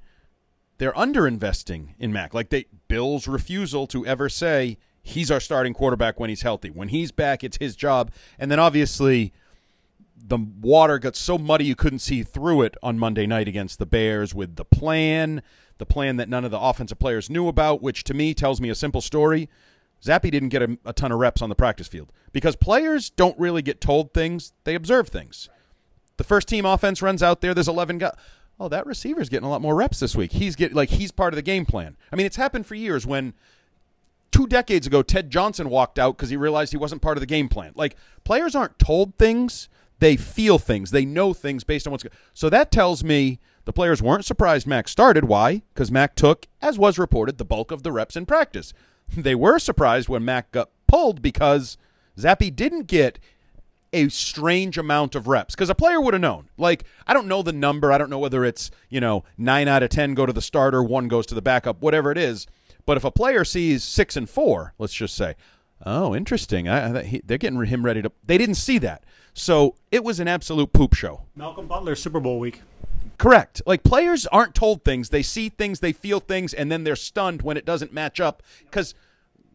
they're 0.80 0.94
underinvesting 0.94 1.90
in 2.00 2.12
Mac. 2.12 2.34
Like 2.34 2.50
they 2.50 2.66
Bill's 2.88 3.28
refusal 3.28 3.86
to 3.88 4.06
ever 4.06 4.28
say 4.28 4.78
he's 5.04 5.30
our 5.30 5.40
starting 5.40 5.74
quarterback 5.74 6.20
when 6.20 6.30
he's 6.30 6.42
healthy. 6.42 6.70
When 6.70 6.88
he's 6.88 7.12
back, 7.12 7.44
it's 7.44 7.58
his 7.58 7.76
job. 7.76 8.12
And 8.40 8.50
then 8.50 8.60
obviously 8.60 9.32
the 10.18 10.38
water 10.38 10.98
got 10.98 11.16
so 11.16 11.38
muddy 11.38 11.66
you 11.66 11.76
couldn't 11.76 12.00
see 12.00 12.24
through 12.24 12.64
it 12.64 12.76
on 12.82 12.98
Monday 12.98 13.28
night 13.28 13.48
against 13.48 13.78
the 13.78 13.86
Bears 13.86 14.34
with 14.34 14.56
the 14.56 14.66
plan, 14.66 15.42
the 15.78 15.86
plan 15.86 16.16
that 16.18 16.30
none 16.30 16.46
of 16.46 16.52
the 16.52 16.60
offensive 16.60 17.00
players 17.00 17.30
knew 17.30 17.48
about, 17.48 17.82
which 17.82 18.04
to 18.06 18.14
me 18.14 18.34
tells 18.34 18.60
me 18.60 18.70
a 18.70 18.76
simple 18.76 19.02
story. 19.02 19.50
Zappe 20.02 20.32
didn't 20.32 20.50
get 20.50 20.62
a, 20.62 20.78
a 20.86 20.94
ton 20.94 21.12
of 21.12 21.20
reps 21.20 21.42
on 21.42 21.50
the 21.50 21.56
practice 21.56 21.88
field 21.90 22.14
because 22.32 22.56
players 22.56 23.10
don't 23.10 23.38
really 23.38 23.62
get 23.62 23.82
told 23.82 24.14
things, 24.14 24.54
they 24.64 24.76
observe 24.76 25.10
things. 25.10 25.50
The 26.16 26.24
first 26.24 26.48
team 26.48 26.66
offense 26.66 27.02
runs 27.02 27.22
out 27.22 27.42
there, 27.42 27.54
there's 27.54 27.68
11 27.68 27.98
guys 27.98 28.14
oh, 28.60 28.68
that 28.70 28.86
receiver's 28.86 29.30
getting 29.30 29.48
a 29.48 29.50
lot 29.50 29.62
more 29.62 29.76
reps 29.76 30.00
this 30.00 30.16
week. 30.16 30.34
He's 30.34 30.56
get 30.56 30.74
like 30.74 30.90
he's 30.90 31.12
part 31.12 31.34
of 31.34 31.36
the 31.36 31.42
game 31.42 31.66
plan. 31.66 31.96
I 32.12 32.16
mean, 32.16 32.26
it's 32.26 32.36
happened 32.36 32.66
for 32.66 32.76
years 32.76 33.06
when 33.06 33.34
two 34.32 34.48
decades 34.48 34.86
ago 34.86 35.02
Ted 35.02 35.30
Johnson 35.30 35.70
walked 35.70 35.98
out 35.98 36.18
because 36.18 36.30
he 36.30 36.38
realized 36.38 36.72
he 36.72 36.78
wasn't 36.78 37.02
part 37.02 37.18
of 37.18 37.22
the 37.22 37.28
game 37.28 37.48
plan. 37.48 37.72
Like 37.76 37.96
players 38.24 38.56
aren't 38.56 38.78
told 38.80 39.16
things; 39.16 39.70
they 40.00 40.16
feel 40.16 40.60
things, 40.60 40.92
they 40.92 41.06
know 41.06 41.34
things 41.34 41.64
based 41.64 41.88
on 41.88 41.92
what's. 41.92 42.04
Go- 42.04 42.10
so 42.34 42.50
that 42.50 42.72
tells 42.72 43.04
me 43.04 43.40
the 43.66 43.74
players 43.74 44.02
weren't 44.02 44.26
surprised 44.26 44.68
Mac 44.68 44.88
started. 44.88 45.26
Why? 45.26 45.62
Because 45.74 45.92
Mac 45.92 46.16
took, 46.16 46.48
as 46.62 46.78
was 46.78 46.98
reported, 46.98 47.38
the 47.38 47.46
bulk 47.46 47.72
of 47.72 47.84
the 47.84 47.92
reps 47.92 48.16
in 48.16 48.26
practice. 48.26 48.74
They 49.18 49.34
were 49.34 49.58
surprised 49.58 50.08
when 50.08 50.24
Mac 50.24 50.52
got 50.52 50.70
pulled 50.88 51.24
because 51.24 51.80
Zappe 52.16 52.56
didn't 52.56 52.86
get 52.86 53.18
a 53.94 54.10
strange 54.10 54.78
amount 54.78 55.16
of 55.16 55.28
reps 55.28 55.56
because 55.56 55.70
a 55.70 55.76
player 55.76 56.00
would 56.00 56.14
have 56.14 56.22
known. 56.22 56.50
Like, 56.58 56.84
I 57.08 57.14
don't 57.14 57.28
know 57.28 57.42
the 57.42 57.54
number. 57.54 57.92
I 57.92 57.98
don't 57.98 58.10
know 58.10 58.20
whether 58.20 58.46
it's, 58.46 58.72
you 58.90 59.00
know, 59.00 59.24
nine 59.38 59.68
out 59.68 59.84
of 59.84 59.90
10 59.90 60.14
go 60.14 60.26
to 60.26 60.34
the 60.34 60.42
starter, 60.42 60.84
one 60.84 61.08
goes 61.08 61.26
to 61.28 61.36
the 61.36 61.42
backup, 61.42 61.82
whatever 61.82 62.12
it 62.12 62.18
is. 62.18 62.48
But 62.86 62.98
if 62.98 63.04
a 63.04 63.12
player 63.12 63.44
sees 63.44 63.84
six 63.84 64.16
and 64.16 64.30
four, 64.30 64.74
let's 64.78 64.94
just 64.94 65.16
say, 65.16 65.36
oh, 65.86 66.16
interesting. 66.16 66.68
I, 66.68 67.00
I, 67.00 67.22
they're 67.24 67.38
getting 67.38 67.64
him 67.66 67.86
ready 67.86 68.02
to. 68.02 68.12
They 68.26 68.38
didn't 68.38 68.56
see 68.56 68.78
that. 68.80 69.04
So 69.34 69.76
it 69.92 70.04
was 70.04 70.20
an 70.20 70.28
absolute 70.28 70.74
poop 70.74 70.94
show. 70.94 71.24
Malcolm 71.36 71.68
Butler, 71.68 71.96
Super 71.96 72.20
Bowl 72.20 72.40
week. 72.40 72.62
Correct. 73.18 73.62
Like 73.66 73.84
players 73.84 74.26
aren't 74.28 74.56
told 74.56 74.84
things. 74.84 75.10
They 75.10 75.22
see 75.22 75.50
things, 75.50 75.82
they 75.82 75.92
feel 75.92 76.20
things, 76.20 76.54
and 76.54 76.72
then 76.72 76.84
they're 76.84 76.96
stunned 76.96 77.42
when 77.42 77.58
it 77.58 77.66
doesn't 77.66 77.94
match 77.94 78.20
up 78.20 78.44
because– 78.66 78.94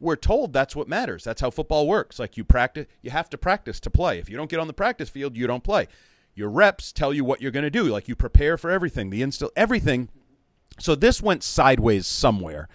we're 0.00 0.16
told 0.16 0.52
that's 0.52 0.76
what 0.76 0.88
matters. 0.88 1.24
That's 1.24 1.40
how 1.40 1.50
football 1.50 1.86
works. 1.86 2.18
Like 2.18 2.36
you 2.36 2.44
practice, 2.44 2.86
you 3.02 3.10
have 3.10 3.30
to 3.30 3.38
practice 3.38 3.80
to 3.80 3.90
play. 3.90 4.18
If 4.18 4.28
you 4.28 4.36
don't 4.36 4.50
get 4.50 4.60
on 4.60 4.66
the 4.66 4.72
practice 4.72 5.08
field, 5.08 5.36
you 5.36 5.46
don't 5.46 5.64
play. 5.64 5.88
your 6.34 6.50
reps 6.50 6.92
tell 6.92 7.14
you 7.14 7.24
what 7.24 7.40
you're 7.40 7.50
going 7.50 7.64
to 7.64 7.70
do. 7.70 7.84
Like 7.84 8.08
you 8.08 8.16
prepare 8.16 8.56
for 8.56 8.70
everything, 8.70 9.10
the 9.10 9.22
instill 9.22 9.50
everything. 9.56 10.08
So 10.78 10.94
this 10.94 11.22
went 11.22 11.42
sideways 11.44 12.06
somewhere, 12.06 12.68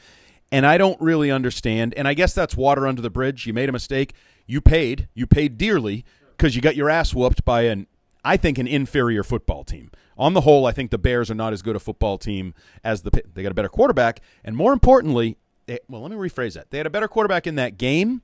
and 0.52 0.66
I 0.66 0.78
don't 0.78 1.00
really 1.02 1.30
understand. 1.30 1.94
And 1.96 2.08
I 2.08 2.14
guess 2.14 2.34
that's 2.34 2.56
water 2.56 2.88
under 2.88 3.02
the 3.02 3.10
bridge. 3.10 3.46
You 3.46 3.54
made 3.54 3.70
a 3.70 3.74
mistake. 3.74 4.14
You 4.48 4.62
paid. 4.62 5.10
You 5.14 5.28
paid 5.28 5.58
dearly 5.58 6.06
because 6.38 6.56
you 6.56 6.62
got 6.62 6.78
your 6.78 6.90
ass 6.90 7.14
whooped 7.14 7.44
by 7.44 7.64
an, 7.64 7.88
I 8.24 8.38
think, 8.38 8.58
an 8.58 8.68
inferior 8.68 9.24
football 9.24 9.64
team. 9.64 9.92
On 10.18 10.34
the 10.34 10.42
whole, 10.42 10.66
I 10.66 10.72
think 10.72 10.92
the 10.92 10.98
Bears 10.98 11.30
are 11.30 11.36
not 11.36 11.54
as 11.54 11.62
good 11.62 11.76
a 11.76 11.80
football 11.80 12.18
team 12.18 12.54
as 12.84 13.02
the. 13.02 13.12
They 13.34 13.44
got 13.44 13.52
a 13.52 13.56
better 13.56 13.70
quarterback, 13.70 14.22
and 14.44 14.56
more 14.56 14.74
importantly, 14.74 15.38
they, 15.70 15.80
well, 15.88 16.02
let 16.02 16.10
me 16.10 16.18
rephrase 16.18 16.56
that. 16.56 16.72
They 16.72 16.78
had 16.78 16.88
a 16.88 16.90
better 16.90 17.08
quarterback 17.08 17.46
in 17.46 17.56
that 17.56 17.78
game 17.78 18.24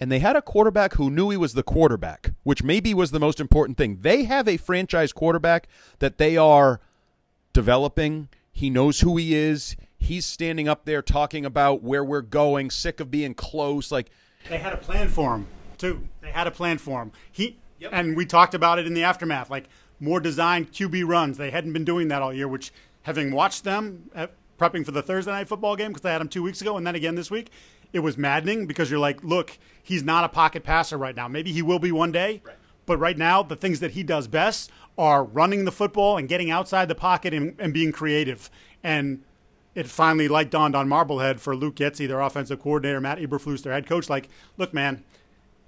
and 0.00 0.10
they 0.10 0.18
had 0.18 0.34
a 0.34 0.42
quarterback 0.42 0.94
who 0.94 1.08
knew 1.08 1.30
he 1.30 1.36
was 1.36 1.54
the 1.54 1.62
quarterback, 1.62 2.32
which 2.42 2.64
maybe 2.64 2.92
was 2.94 3.12
the 3.12 3.20
most 3.20 3.38
important 3.38 3.78
thing. 3.78 3.98
They 4.00 4.24
have 4.24 4.48
a 4.48 4.56
franchise 4.56 5.12
quarterback 5.12 5.68
that 6.00 6.18
they 6.18 6.36
are 6.36 6.80
developing. 7.52 8.28
He 8.50 8.70
knows 8.70 9.00
who 9.00 9.16
he 9.18 9.34
is. 9.34 9.76
He's 9.98 10.26
standing 10.26 10.66
up 10.66 10.84
there 10.84 11.00
talking 11.00 11.44
about 11.44 11.82
where 11.82 12.02
we're 12.02 12.22
going, 12.22 12.70
sick 12.70 12.98
of 12.98 13.10
being 13.10 13.34
close. 13.34 13.92
Like 13.92 14.10
they 14.48 14.58
had 14.58 14.72
a 14.72 14.78
plan 14.78 15.08
for 15.08 15.34
him 15.36 15.46
too. 15.78 16.08
They 16.22 16.30
had 16.30 16.48
a 16.48 16.50
plan 16.50 16.78
for 16.78 17.02
him. 17.02 17.12
He 17.30 17.58
yep. 17.78 17.90
and 17.92 18.16
we 18.16 18.26
talked 18.26 18.54
about 18.54 18.80
it 18.80 18.86
in 18.86 18.94
the 18.94 19.04
aftermath. 19.04 19.48
Like 19.48 19.68
more 20.00 20.18
designed 20.18 20.72
QB 20.72 21.06
runs. 21.06 21.36
They 21.36 21.50
hadn't 21.50 21.72
been 21.72 21.84
doing 21.84 22.08
that 22.08 22.22
all 22.22 22.32
year. 22.32 22.48
Which, 22.48 22.72
having 23.02 23.32
watched 23.32 23.64
them 23.64 24.10
at, 24.14 24.32
prepping 24.60 24.84
for 24.84 24.90
the 24.90 25.02
Thursday 25.02 25.32
night 25.32 25.48
football 25.48 25.74
game 25.74 25.92
because 25.92 26.04
I 26.04 26.12
had 26.12 26.20
him 26.20 26.28
two 26.28 26.42
weeks 26.42 26.60
ago 26.60 26.76
and 26.76 26.86
then 26.86 26.94
again 26.94 27.14
this 27.14 27.30
week, 27.30 27.50
it 27.92 28.00
was 28.00 28.18
maddening 28.18 28.66
because 28.66 28.90
you're 28.90 29.00
like, 29.00 29.24
look, 29.24 29.58
he's 29.82 30.02
not 30.02 30.22
a 30.24 30.28
pocket 30.28 30.62
passer 30.62 30.98
right 30.98 31.16
now. 31.16 31.26
Maybe 31.28 31.52
he 31.52 31.62
will 31.62 31.78
be 31.78 31.90
one 31.90 32.12
day, 32.12 32.42
right. 32.44 32.56
but 32.86 32.98
right 32.98 33.16
now, 33.16 33.42
the 33.42 33.56
things 33.56 33.80
that 33.80 33.92
he 33.92 34.02
does 34.02 34.28
best 34.28 34.70
are 34.98 35.24
running 35.24 35.64
the 35.64 35.72
football 35.72 36.18
and 36.18 36.28
getting 36.28 36.50
outside 36.50 36.88
the 36.88 36.94
pocket 36.94 37.32
and, 37.32 37.56
and 37.58 37.72
being 37.72 37.90
creative. 37.90 38.50
And 38.84 39.24
it 39.74 39.88
finally 39.88 40.28
light 40.28 40.50
dawned 40.50 40.76
on 40.76 40.88
Marblehead 40.88 41.40
for 41.40 41.56
Luke 41.56 41.76
Getsy, 41.76 42.06
their 42.06 42.20
offensive 42.20 42.60
coordinator, 42.60 43.00
Matt 43.00 43.18
Eberflus, 43.18 43.62
their 43.62 43.72
head 43.72 43.86
coach. 43.86 44.10
Like, 44.10 44.28
look, 44.56 44.74
man, 44.74 45.04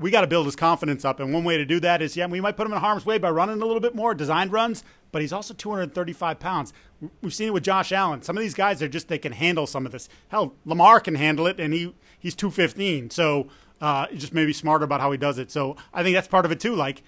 we 0.03 0.11
got 0.11 0.23
to 0.23 0.27
build 0.27 0.47
his 0.47 0.57
confidence 0.57 1.05
up. 1.05 1.21
And 1.21 1.33
one 1.33 1.45
way 1.45 1.57
to 1.57 1.65
do 1.65 1.81
that 1.81 2.03
is, 2.03 2.17
yeah, 2.17 2.27
we 2.27 2.41
might 2.41 2.57
put 2.57 2.67
him 2.67 2.73
in 2.73 2.81
harm's 2.81 3.07
way 3.07 3.19
by 3.19 3.31
running 3.31 3.63
a 3.63 3.67
little 3.67 3.81
bit 3.81 3.95
more, 3.95 4.15
designed 4.15 4.53
runs, 4.53 4.83
but 5.13 5.23
he's 5.23 5.33
also 5.33 5.55
235 5.55 6.39
pounds. 6.41 6.73
We've 7.21 7.33
seen 7.33 7.49
it 7.49 7.55
with 7.55 7.63
Josh 7.63 7.93
Allen. 7.93 8.23
Some 8.23 8.37
of 8.37 8.43
these 8.43 8.55
guys 8.55 8.83
are 8.83 8.89
just, 8.89 9.09
they 9.09 9.19
can 9.19 9.33
handle 9.33 9.67
some 9.67 9.87
of 9.87 9.93
this. 9.93 10.09
Hell, 10.29 10.55
Lamar 10.65 11.01
can 11.01 11.15
handle 11.15 11.47
it, 11.47 11.61
and 11.61 11.73
he 11.73 11.95
he's 12.19 12.35
215. 12.35 13.11
So 13.11 13.49
uh, 13.81 14.07
just 14.15 14.33
maybe 14.33 14.53
smarter 14.53 14.85
about 14.85 15.01
how 15.01 15.11
he 15.11 15.19
does 15.19 15.39
it. 15.39 15.51
So 15.51 15.77
I 15.93 16.03
think 16.03 16.15
that's 16.15 16.29
part 16.29 16.45
of 16.45 16.53
it 16.53 16.61
too. 16.61 16.75
Like 16.75 17.03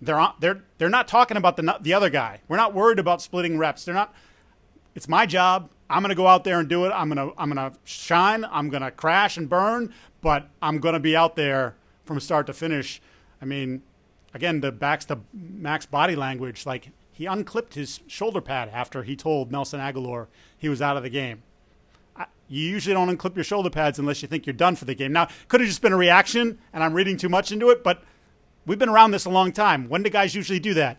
they're 0.00 0.28
they're 0.40 0.62
they're 0.78 0.88
not 0.88 1.08
talking 1.08 1.36
about 1.36 1.56
the 1.56 1.78
the 1.80 1.94
other 1.94 2.10
guy. 2.10 2.40
We're 2.48 2.58
not 2.58 2.74
worried 2.74 2.98
about 2.98 3.22
splitting 3.22 3.58
reps. 3.58 3.84
They're 3.84 3.94
not. 3.94 4.14
It's 4.94 5.08
my 5.08 5.26
job. 5.26 5.70
I'm 5.88 6.02
going 6.02 6.10
to 6.10 6.16
go 6.16 6.26
out 6.26 6.44
there 6.44 6.58
and 6.58 6.68
do 6.68 6.84
it. 6.84 6.90
I'm 6.90 7.08
going 7.08 7.30
to 7.30 7.34
I'm 7.38 7.50
going 7.50 7.70
to 7.70 7.78
shine. 7.84 8.44
I'm 8.44 8.68
going 8.68 8.82
to 8.82 8.90
crash 8.90 9.36
and 9.36 9.48
burn, 9.48 9.92
but 10.20 10.48
I'm 10.60 10.78
going 10.78 10.94
to 10.94 11.00
be 11.00 11.16
out 11.16 11.36
there 11.36 11.76
from 12.06 12.20
start 12.20 12.46
to 12.46 12.52
finish. 12.52 13.00
I 13.42 13.44
mean, 13.44 13.82
again, 14.32 14.60
the 14.60 14.72
backs 14.72 15.04
to 15.06 15.20
Mac's 15.34 15.86
body 15.86 16.16
language. 16.16 16.64
Like 16.64 16.90
he 17.12 17.26
unclipped 17.26 17.74
his 17.74 18.00
shoulder 18.06 18.40
pad 18.40 18.70
after 18.72 19.02
he 19.02 19.16
told 19.16 19.52
Nelson 19.52 19.80
Agholor 19.80 20.28
he 20.56 20.68
was 20.68 20.80
out 20.80 20.96
of 20.96 21.02
the 21.02 21.10
game 21.10 21.42
you 22.48 22.62
usually 22.62 22.94
don't 22.94 23.14
unclip 23.14 23.34
your 23.34 23.44
shoulder 23.44 23.70
pads 23.70 23.98
unless 23.98 24.22
you 24.22 24.28
think 24.28 24.46
you're 24.46 24.54
done 24.54 24.76
for 24.76 24.84
the 24.84 24.94
game. 24.94 25.12
Now, 25.12 25.28
could 25.48 25.60
have 25.60 25.68
just 25.68 25.82
been 25.82 25.92
a 25.92 25.96
reaction, 25.96 26.58
and 26.72 26.82
I'm 26.82 26.94
reading 26.94 27.16
too 27.16 27.28
much 27.28 27.50
into 27.52 27.70
it, 27.70 27.82
but 27.82 28.02
we've 28.66 28.78
been 28.78 28.88
around 28.88 29.10
this 29.10 29.24
a 29.24 29.30
long 29.30 29.52
time. 29.52 29.88
When 29.88 30.02
do 30.02 30.10
guys 30.10 30.34
usually 30.34 30.60
do 30.60 30.74
that? 30.74 30.98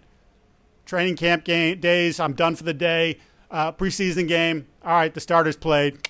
Training 0.86 1.16
camp 1.16 1.44
game 1.44 1.80
days. 1.80 2.20
I'm 2.20 2.34
done 2.34 2.56
for 2.56 2.64
the 2.64 2.74
day. 2.74 3.20
Uh, 3.50 3.72
preseason 3.72 4.28
game. 4.28 4.68
All 4.84 4.94
right, 4.94 5.14
the 5.14 5.20
starters 5.20 5.56
played. 5.56 6.10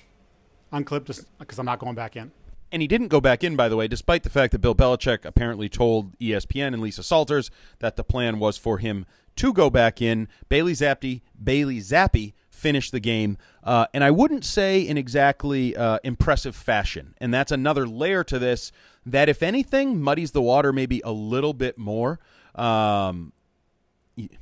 Unclipped 0.72 1.06
because 1.38 1.58
I'm 1.58 1.66
not 1.66 1.78
going 1.78 1.94
back 1.94 2.16
in. 2.16 2.30
And 2.70 2.82
he 2.82 2.88
didn't 2.88 3.08
go 3.08 3.20
back 3.20 3.42
in, 3.42 3.56
by 3.56 3.68
the 3.68 3.76
way, 3.76 3.88
despite 3.88 4.22
the 4.22 4.30
fact 4.30 4.52
that 4.52 4.60
Bill 4.60 4.74
Belichick 4.74 5.24
apparently 5.24 5.68
told 5.68 6.18
ESPN 6.18 6.68
and 6.68 6.80
Lisa 6.80 7.02
Salters 7.02 7.50
that 7.78 7.96
the 7.96 8.04
plan 8.04 8.38
was 8.38 8.58
for 8.58 8.78
him 8.78 9.06
to 9.36 9.52
go 9.52 9.70
back 9.70 10.02
in. 10.02 10.28
Bailey 10.48 10.72
Zappe, 10.72 11.22
Bailey 11.42 11.78
Zappe 11.78 12.34
finished 12.50 12.92
the 12.92 13.00
game. 13.00 13.38
Uh, 13.62 13.86
and 13.94 14.02
I 14.04 14.10
wouldn't 14.10 14.44
say 14.44 14.80
in 14.80 14.98
exactly 14.98 15.76
uh, 15.76 15.98
impressive 16.04 16.56
fashion. 16.56 17.14
And 17.18 17.32
that's 17.32 17.52
another 17.52 17.86
layer 17.86 18.24
to 18.24 18.38
this 18.38 18.72
that, 19.06 19.28
if 19.28 19.42
anything, 19.42 20.02
muddies 20.02 20.32
the 20.32 20.42
water 20.42 20.72
maybe 20.72 21.00
a 21.04 21.12
little 21.12 21.54
bit 21.54 21.78
more. 21.78 22.18
Um, 22.54 23.32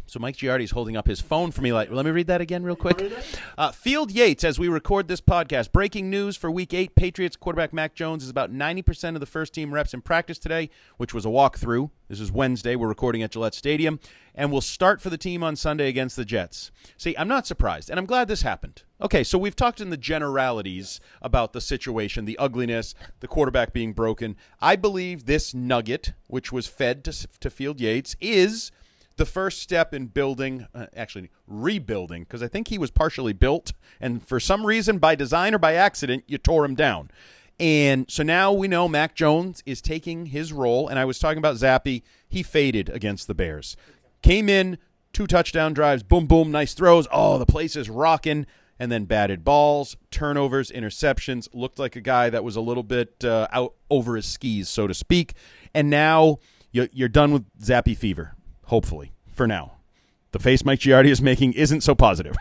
so 0.07 0.19
Mike 0.19 0.37
Giardi 0.37 0.63
is 0.63 0.71
holding 0.71 0.97
up 0.97 1.07
his 1.07 1.21
phone 1.21 1.51
for 1.51 1.63
me. 1.63 1.73
Like, 1.73 1.91
let 1.91 2.05
me 2.05 2.11
read 2.11 2.27
that 2.29 2.41
again, 2.41 2.63
real 2.63 2.77
quick. 2.77 3.13
Uh, 3.59 3.73
Field 3.73 4.11
Yates, 4.11 4.45
as 4.45 4.59
we 4.59 4.69
record 4.69 5.09
this 5.09 5.21
podcast, 5.21 5.73
breaking 5.73 6.09
news 6.09 6.37
for 6.37 6.51
Week 6.51 6.73
Eight: 6.73 6.95
Patriots 6.95 7.37
quarterback 7.37 7.73
Mac 7.73 7.95
Jones 7.95 8.25
is 8.25 8.31
about 8.31 8.51
ninety 8.51 8.83
percent 8.83 9.17
of 9.17 9.21
the 9.21 9.27
first 9.27 9.53
team 9.53 9.75
reps 9.75 9.93
in 9.93 10.01
practice 10.01 10.39
today, 10.39 10.71
which 10.97 11.13
was 11.13 11.27
a 11.27 11.29
walkthrough. 11.29 11.91
This 12.09 12.21
is 12.21 12.31
Wednesday. 12.31 12.77
We're 12.77 12.89
recording 12.89 13.23
at 13.23 13.33
Gillette 13.33 13.55
Stadium, 13.55 13.99
and 14.35 14.53
will 14.53 14.61
start 14.61 15.01
for 15.01 15.11
the 15.11 15.19
team 15.19 15.43
on 15.43 15.57
Sunday 15.57 15.89
against 15.89 16.17
the 16.17 16.25
Jets. 16.25 16.71
See, 16.97 17.17
I'm 17.17 17.29
not 17.29 17.47
surprised, 17.47 17.91
and 17.91 17.99
I'm 17.99 18.07
glad 18.07 18.29
this 18.29 18.43
happened. 18.43 18.83
Okay, 19.01 19.25
so 19.25 19.37
we've 19.37 19.57
talked 19.57 19.81
in 19.81 19.91
the 19.91 19.97
generalities 19.97 21.01
about 21.21 21.53
the 21.53 21.61
situation, 21.61 22.25
the 22.25 22.39
ugliness, 22.39 22.95
the 23.21 23.29
quarterback 23.29 23.73
being 23.73 23.93
broken. 23.93 24.37
I 24.61 24.77
believe 24.77 25.27
this 25.27 25.53
nugget, 25.53 26.13
which 26.29 26.51
was 26.51 26.67
fed 26.67 27.05
to, 27.05 27.29
to 27.41 27.51
Field 27.51 27.81
Yates, 27.81 28.17
is 28.21 28.71
the 29.17 29.27
first 29.27 29.63
step 29.63 29.95
in 29.95 30.07
building, 30.07 30.67
uh, 30.75 30.87
actually 30.95 31.31
rebuilding, 31.47 32.23
because 32.23 32.43
I 32.43 32.49
think 32.49 32.69
he 32.69 32.79
was 32.79 32.91
partially 32.91 33.33
built, 33.33 33.73
and 34.01 34.27
for 34.27 34.39
some 34.39 34.67
reason, 34.67 34.99
by 34.99 35.15
design 35.15 35.55
or 35.55 35.59
by 35.59 35.75
accident, 35.75 36.25
you 36.27 36.39
tore 36.39 36.65
him 36.65 36.75
down. 36.75 37.11
And 37.59 38.11
so 38.11 38.23
now 38.23 38.53
we 38.53 38.69
know 38.69 38.89
Mac 38.89 39.15
Jones 39.15 39.63
is 39.65 39.81
taking 39.81 40.27
his 40.27 40.53
role. 40.53 40.89
And 40.89 40.99
I 40.99 41.05
was 41.05 41.19
talking 41.19 41.39
about 41.39 41.57
Zappe. 41.57 42.03
He 42.29 42.43
faded 42.43 42.89
against 42.91 43.27
the 43.27 43.35
Bears. 43.35 43.77
Came 44.23 44.49
in, 44.49 44.79
two 45.13 45.27
touchdown 45.27 45.73
drives, 45.73 46.03
boom, 46.03 46.27
boom, 46.27 46.51
nice 46.51 46.75
throws. 46.75 47.09
Oh, 47.11 47.39
the 47.39 47.47
place 47.47 47.77
is 47.77 47.89
rocking. 47.89 48.47
And 48.79 48.93
then 48.93 49.07
batted 49.07 49.43
balls, 49.43 49.97
turnovers, 50.11 50.71
interceptions. 50.71 51.49
Looked 51.55 51.79
like 51.79 51.97
a 51.97 52.03
guy 52.03 52.29
that 52.29 52.45
was 52.45 52.57
a 52.57 52.61
little 52.61 52.83
bit 52.83 53.25
uh, 53.25 53.49
out 53.51 53.75
over 53.89 54.17
his 54.17 54.27
skis, 54.27 54.69
so 54.69 54.87
to 54.87 54.93
speak. 54.93 55.33
And 55.73 55.89
now 55.89 56.41
you're 56.73 57.09
done 57.09 57.33
with 57.33 57.47
Zappe 57.59 57.97
fever 57.97 58.35
hopefully, 58.67 59.13
for 59.33 59.47
now. 59.47 59.73
The 60.33 60.39
face 60.39 60.65
Mike 60.65 60.81
Giardi 60.81 61.09
is 61.09 61.23
making 61.23 61.55
isn't 61.55 61.81
so 61.81 61.95
positive. 61.95 62.37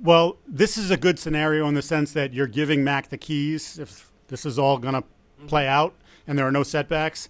Well, 0.00 0.38
this 0.46 0.78
is 0.78 0.90
a 0.90 0.96
good 0.96 1.18
scenario 1.18 1.66
in 1.66 1.74
the 1.74 1.82
sense 1.82 2.12
that 2.12 2.32
you're 2.32 2.46
giving 2.46 2.84
Mac 2.84 3.08
the 3.08 3.18
keys 3.18 3.78
if 3.78 4.12
this 4.28 4.46
is 4.46 4.58
all 4.58 4.78
going 4.78 4.94
to 4.94 5.02
play 5.46 5.66
out 5.66 5.94
and 6.26 6.38
there 6.38 6.46
are 6.46 6.52
no 6.52 6.62
setbacks 6.62 7.28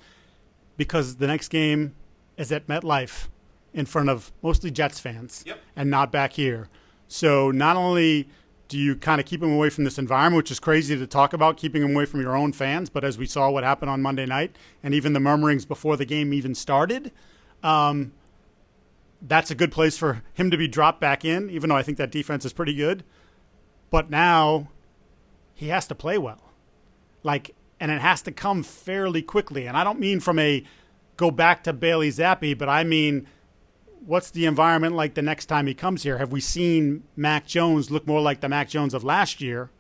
because 0.76 1.16
the 1.16 1.26
next 1.26 1.48
game 1.48 1.94
is 2.36 2.52
at 2.52 2.66
MetLife 2.66 3.28
in 3.72 3.86
front 3.86 4.10
of 4.10 4.32
mostly 4.42 4.70
Jets 4.70 5.00
fans 5.00 5.44
yep. 5.46 5.58
and 5.74 5.90
not 5.90 6.12
back 6.12 6.34
here. 6.34 6.68
So 7.06 7.50
not 7.50 7.76
only 7.76 8.28
do 8.66 8.76
you 8.76 8.96
kind 8.96 9.18
of 9.18 9.26
keep 9.26 9.42
him 9.42 9.52
away 9.52 9.70
from 9.70 9.84
this 9.84 9.98
environment, 9.98 10.36
which 10.36 10.50
is 10.50 10.60
crazy 10.60 10.98
to 10.98 11.06
talk 11.06 11.32
about, 11.32 11.56
keeping 11.56 11.82
him 11.82 11.94
away 11.94 12.04
from 12.04 12.20
your 12.20 12.36
own 12.36 12.52
fans, 12.52 12.90
but 12.90 13.02
as 13.02 13.16
we 13.16 13.24
saw 13.24 13.48
what 13.50 13.64
happened 13.64 13.90
on 13.90 14.02
Monday 14.02 14.26
night 14.26 14.56
and 14.82 14.92
even 14.92 15.14
the 15.14 15.20
murmurings 15.20 15.64
before 15.64 15.96
the 15.96 16.04
game 16.04 16.34
even 16.34 16.54
started– 16.54 17.12
um, 17.62 18.12
that's 19.20 19.50
a 19.50 19.54
good 19.54 19.72
place 19.72 19.96
for 19.98 20.22
him 20.34 20.50
to 20.50 20.56
be 20.56 20.68
dropped 20.68 21.00
back 21.00 21.24
in, 21.24 21.50
even 21.50 21.70
though 21.70 21.76
I 21.76 21.82
think 21.82 21.98
that 21.98 22.10
defense 22.10 22.44
is 22.44 22.52
pretty 22.52 22.74
good. 22.74 23.04
But 23.90 24.10
now 24.10 24.68
he 25.54 25.68
has 25.68 25.86
to 25.88 25.94
play 25.94 26.18
well. 26.18 26.52
Like, 27.22 27.54
and 27.80 27.90
it 27.90 28.00
has 28.00 28.22
to 28.22 28.32
come 28.32 28.62
fairly 28.62 29.22
quickly. 29.22 29.66
And 29.66 29.76
I 29.76 29.84
don't 29.84 29.98
mean 29.98 30.20
from 30.20 30.38
a 30.38 30.64
go 31.16 31.30
back 31.30 31.64
to 31.64 31.72
Bailey 31.72 32.10
Zappe, 32.10 32.56
but 32.56 32.68
I 32.68 32.84
mean, 32.84 33.26
what's 34.04 34.30
the 34.30 34.46
environment 34.46 34.94
like 34.94 35.14
the 35.14 35.22
next 35.22 35.46
time 35.46 35.66
he 35.66 35.74
comes 35.74 36.02
here? 36.02 36.18
Have 36.18 36.32
we 36.32 36.40
seen 36.40 37.04
Mac 37.16 37.46
Jones 37.46 37.90
look 37.90 38.06
more 38.06 38.20
like 38.20 38.40
the 38.40 38.48
Mac 38.48 38.68
Jones 38.68 38.94
of 38.94 39.04
last 39.04 39.40
year 39.40 39.70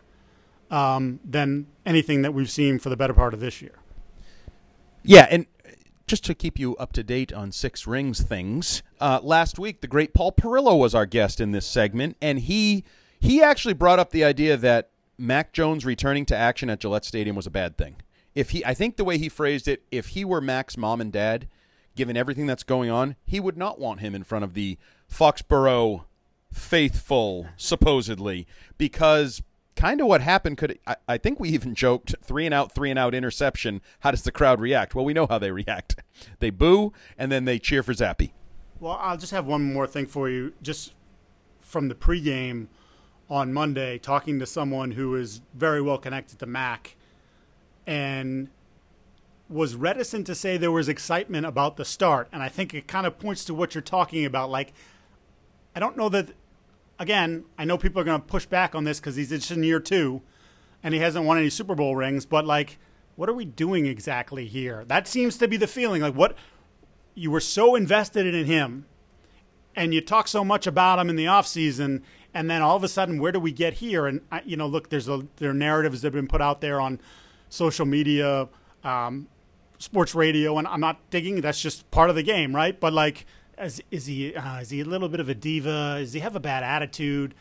um, 0.70 1.20
than 1.24 1.66
anything 1.86 2.22
that 2.22 2.34
we've 2.34 2.50
seen 2.50 2.78
for 2.78 2.88
the 2.88 2.96
better 2.96 3.14
part 3.14 3.34
of 3.34 3.40
this 3.40 3.62
year? 3.62 3.78
Yeah, 5.04 5.26
and 5.30 5.46
just 6.08 6.24
to 6.24 6.34
keep 6.34 6.58
you 6.58 6.76
up 6.76 6.92
to 6.94 7.02
date 7.02 7.32
on 7.32 7.52
Six 7.52 7.86
Rings 7.86 8.20
things, 8.20 8.82
uh, 9.00 9.20
last 9.22 9.58
week 9.58 9.80
the 9.80 9.86
great 9.86 10.14
Paul 10.14 10.32
Perillo 10.32 10.78
was 10.78 10.94
our 10.94 11.06
guest 11.06 11.40
in 11.40 11.52
this 11.52 11.66
segment, 11.66 12.16
and 12.20 12.40
he 12.40 12.84
he 13.20 13.42
actually 13.42 13.74
brought 13.74 13.98
up 13.98 14.10
the 14.10 14.24
idea 14.24 14.56
that 14.56 14.90
Mac 15.18 15.52
Jones 15.52 15.84
returning 15.84 16.24
to 16.26 16.36
action 16.36 16.70
at 16.70 16.80
Gillette 16.80 17.04
Stadium 17.04 17.36
was 17.36 17.46
a 17.46 17.50
bad 17.50 17.76
thing. 17.76 17.96
If 18.34 18.50
he, 18.50 18.64
I 18.64 18.74
think 18.74 18.96
the 18.96 19.04
way 19.04 19.18
he 19.18 19.28
phrased 19.28 19.66
it, 19.66 19.82
if 19.90 20.08
he 20.08 20.24
were 20.24 20.40
Mac's 20.40 20.76
mom 20.76 21.00
and 21.00 21.12
dad, 21.12 21.48
given 21.96 22.16
everything 22.16 22.46
that's 22.46 22.62
going 22.62 22.88
on, 22.88 23.16
he 23.26 23.40
would 23.40 23.56
not 23.56 23.80
want 23.80 24.00
him 24.00 24.14
in 24.14 24.22
front 24.22 24.44
of 24.44 24.54
the 24.54 24.78
Foxborough 25.12 26.04
faithful, 26.52 27.48
supposedly, 27.56 28.46
because 28.78 29.42
kind 29.78 30.00
of 30.00 30.06
what 30.06 30.20
happened 30.20 30.58
could 30.58 30.78
I, 30.86 30.96
I, 31.06 31.18
think 31.18 31.38
we 31.38 31.50
even 31.50 31.74
joked 31.74 32.14
three 32.22 32.44
and 32.44 32.54
out 32.54 32.72
three 32.72 32.90
and 32.90 32.98
out 32.98 33.14
interception 33.14 33.80
how 34.00 34.10
does 34.10 34.22
the 34.22 34.32
crowd 34.32 34.60
react 34.60 34.94
well 34.94 35.04
we 35.04 35.14
know 35.14 35.26
how 35.26 35.38
they 35.38 35.52
react 35.52 35.96
they 36.40 36.50
boo 36.50 36.92
and 37.16 37.30
then 37.30 37.44
they 37.44 37.58
cheer 37.58 37.82
for 37.82 37.92
zappe 37.92 38.32
Well, 38.80 38.98
I'll 39.00 39.16
just 39.16 39.32
have 39.32 39.46
one 39.46 39.72
more 39.72 39.86
thing 39.86 40.06
for 40.06 40.28
you. 40.28 40.52
Just 40.62 40.94
from 41.60 41.88
the 41.88 41.94
pregame 41.94 42.68
on 43.28 43.52
Monday, 43.52 43.98
talking 43.98 44.38
to 44.38 44.46
someone 44.46 44.92
who 44.92 45.14
is 45.16 45.40
very 45.54 45.82
well 45.82 45.98
connected 45.98 46.38
to 46.38 46.46
Mac, 46.46 46.96
and 47.86 48.48
was 49.48 49.74
reticent 49.74 50.26
to 50.26 50.34
say 50.34 50.56
there 50.56 50.72
was 50.72 50.88
excitement 50.88 51.46
about 51.46 51.76
the 51.76 51.84
start. 51.84 52.28
And 52.32 52.42
I 52.42 52.48
think 52.48 52.72
it 52.74 52.86
kind 52.86 53.06
of 53.06 53.18
points 53.18 53.44
to 53.46 53.54
what 53.54 53.74
you're 53.74 53.82
talking 53.82 54.24
about. 54.24 54.50
Like, 54.50 54.72
I 55.74 55.80
don't 55.80 55.96
know 55.96 56.08
that. 56.10 56.30
Again, 56.98 57.44
I 57.56 57.64
know 57.64 57.78
people 57.78 58.00
are 58.00 58.04
going 58.04 58.20
to 58.20 58.26
push 58.26 58.46
back 58.46 58.74
on 58.74 58.84
this 58.84 58.98
because 59.00 59.16
he's 59.16 59.30
just 59.30 59.50
in 59.50 59.62
year 59.62 59.80
two, 59.80 60.22
and 60.82 60.94
he 60.94 61.00
hasn't 61.00 61.24
won 61.24 61.38
any 61.38 61.50
Super 61.50 61.74
Bowl 61.74 61.94
rings. 61.94 62.26
But 62.26 62.44
like, 62.44 62.78
what 63.16 63.28
are 63.28 63.34
we 63.34 63.44
doing 63.44 63.86
exactly 63.86 64.46
here? 64.46 64.84
That 64.86 65.06
seems 65.06 65.38
to 65.38 65.48
be 65.48 65.56
the 65.56 65.66
feeling. 65.66 66.02
Like, 66.02 66.14
what 66.14 66.36
you 67.14 67.30
were 67.30 67.40
so 67.40 67.74
invested 67.74 68.32
in 68.32 68.46
him 68.46 68.86
and 69.74 69.94
you 69.94 70.00
talk 70.00 70.28
so 70.28 70.44
much 70.44 70.66
about 70.66 70.98
him 70.98 71.08
in 71.10 71.16
the 71.16 71.24
offseason 71.24 72.02
and 72.34 72.50
then 72.50 72.62
all 72.62 72.76
of 72.76 72.84
a 72.84 72.88
sudden 72.88 73.20
where 73.20 73.32
do 73.32 73.40
we 73.40 73.52
get 73.52 73.74
here 73.74 74.06
and 74.06 74.20
you 74.44 74.56
know 74.56 74.66
look 74.66 74.88
there's 74.88 75.08
a 75.08 75.26
there 75.36 75.50
are 75.50 75.54
narratives 75.54 76.02
that 76.02 76.08
have 76.08 76.14
been 76.14 76.28
put 76.28 76.40
out 76.40 76.60
there 76.60 76.80
on 76.80 77.00
social 77.48 77.86
media 77.86 78.48
um, 78.84 79.28
sports 79.78 80.14
radio 80.14 80.58
and 80.58 80.66
i'm 80.68 80.80
not 80.80 80.98
digging 81.10 81.40
that's 81.40 81.60
just 81.60 81.88
part 81.90 82.10
of 82.10 82.16
the 82.16 82.22
game 82.22 82.54
right 82.54 82.80
but 82.80 82.92
like 82.92 83.26
is, 83.60 83.82
is 83.90 84.06
he 84.06 84.34
uh, 84.34 84.60
is 84.60 84.70
he 84.70 84.80
a 84.80 84.84
little 84.84 85.08
bit 85.08 85.20
of 85.20 85.28
a 85.28 85.34
diva 85.34 85.96
does 85.98 86.12
he 86.12 86.20
have 86.20 86.36
a 86.36 86.40
bad 86.40 86.62
attitude 86.62 87.34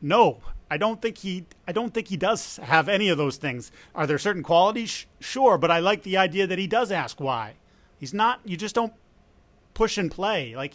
no 0.00 0.40
i 0.70 0.76
don't 0.76 1.00
think 1.00 1.18
he 1.18 1.44
i 1.66 1.72
don't 1.72 1.94
think 1.94 2.08
he 2.08 2.16
does 2.16 2.56
have 2.58 2.88
any 2.88 3.08
of 3.08 3.18
those 3.18 3.36
things 3.36 3.72
are 3.94 4.06
there 4.06 4.18
certain 4.18 4.42
qualities 4.42 5.06
sure 5.20 5.56
but 5.58 5.70
i 5.70 5.78
like 5.78 6.02
the 6.02 6.16
idea 6.16 6.46
that 6.46 6.58
he 6.58 6.66
does 6.66 6.90
ask 6.92 7.20
why 7.20 7.54
He's 7.98 8.14
not. 8.14 8.40
You 8.44 8.56
just 8.56 8.74
don't 8.74 8.92
push 9.74 9.98
and 9.98 10.10
play. 10.10 10.54
Like 10.54 10.74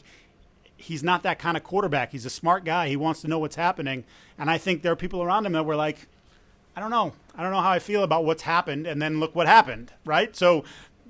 he's 0.76 1.04
not 1.04 1.24
that 1.24 1.40
kind 1.40 1.56
of 1.56 1.64
quarterback. 1.64 2.12
He's 2.12 2.26
a 2.26 2.30
smart 2.30 2.66
guy. 2.66 2.88
He 2.88 2.96
wants 2.96 3.22
to 3.22 3.28
know 3.28 3.40
what's 3.40 3.56
happening. 3.56 4.04
And 4.38 4.50
I 4.50 4.58
think 4.58 4.82
there 4.82 4.92
are 4.92 4.98
people 4.98 5.22
around 5.22 5.46
him 5.46 5.54
that 5.54 5.64
were 5.64 5.76
like, 5.76 6.08
I 6.76 6.80
don't 6.80 6.90
know. 6.90 7.14
I 7.36 7.44
don't 7.44 7.52
know 7.52 7.62
how 7.62 7.72
I 7.72 7.80
feel 7.80 8.04
about 8.04 8.26
what's 8.26 8.44
happened. 8.44 8.88
And 8.88 9.02
then 9.02 9.20
look 9.20 9.36
what 9.36 9.48
happened, 9.48 9.94
right? 10.06 10.36
So 10.36 10.64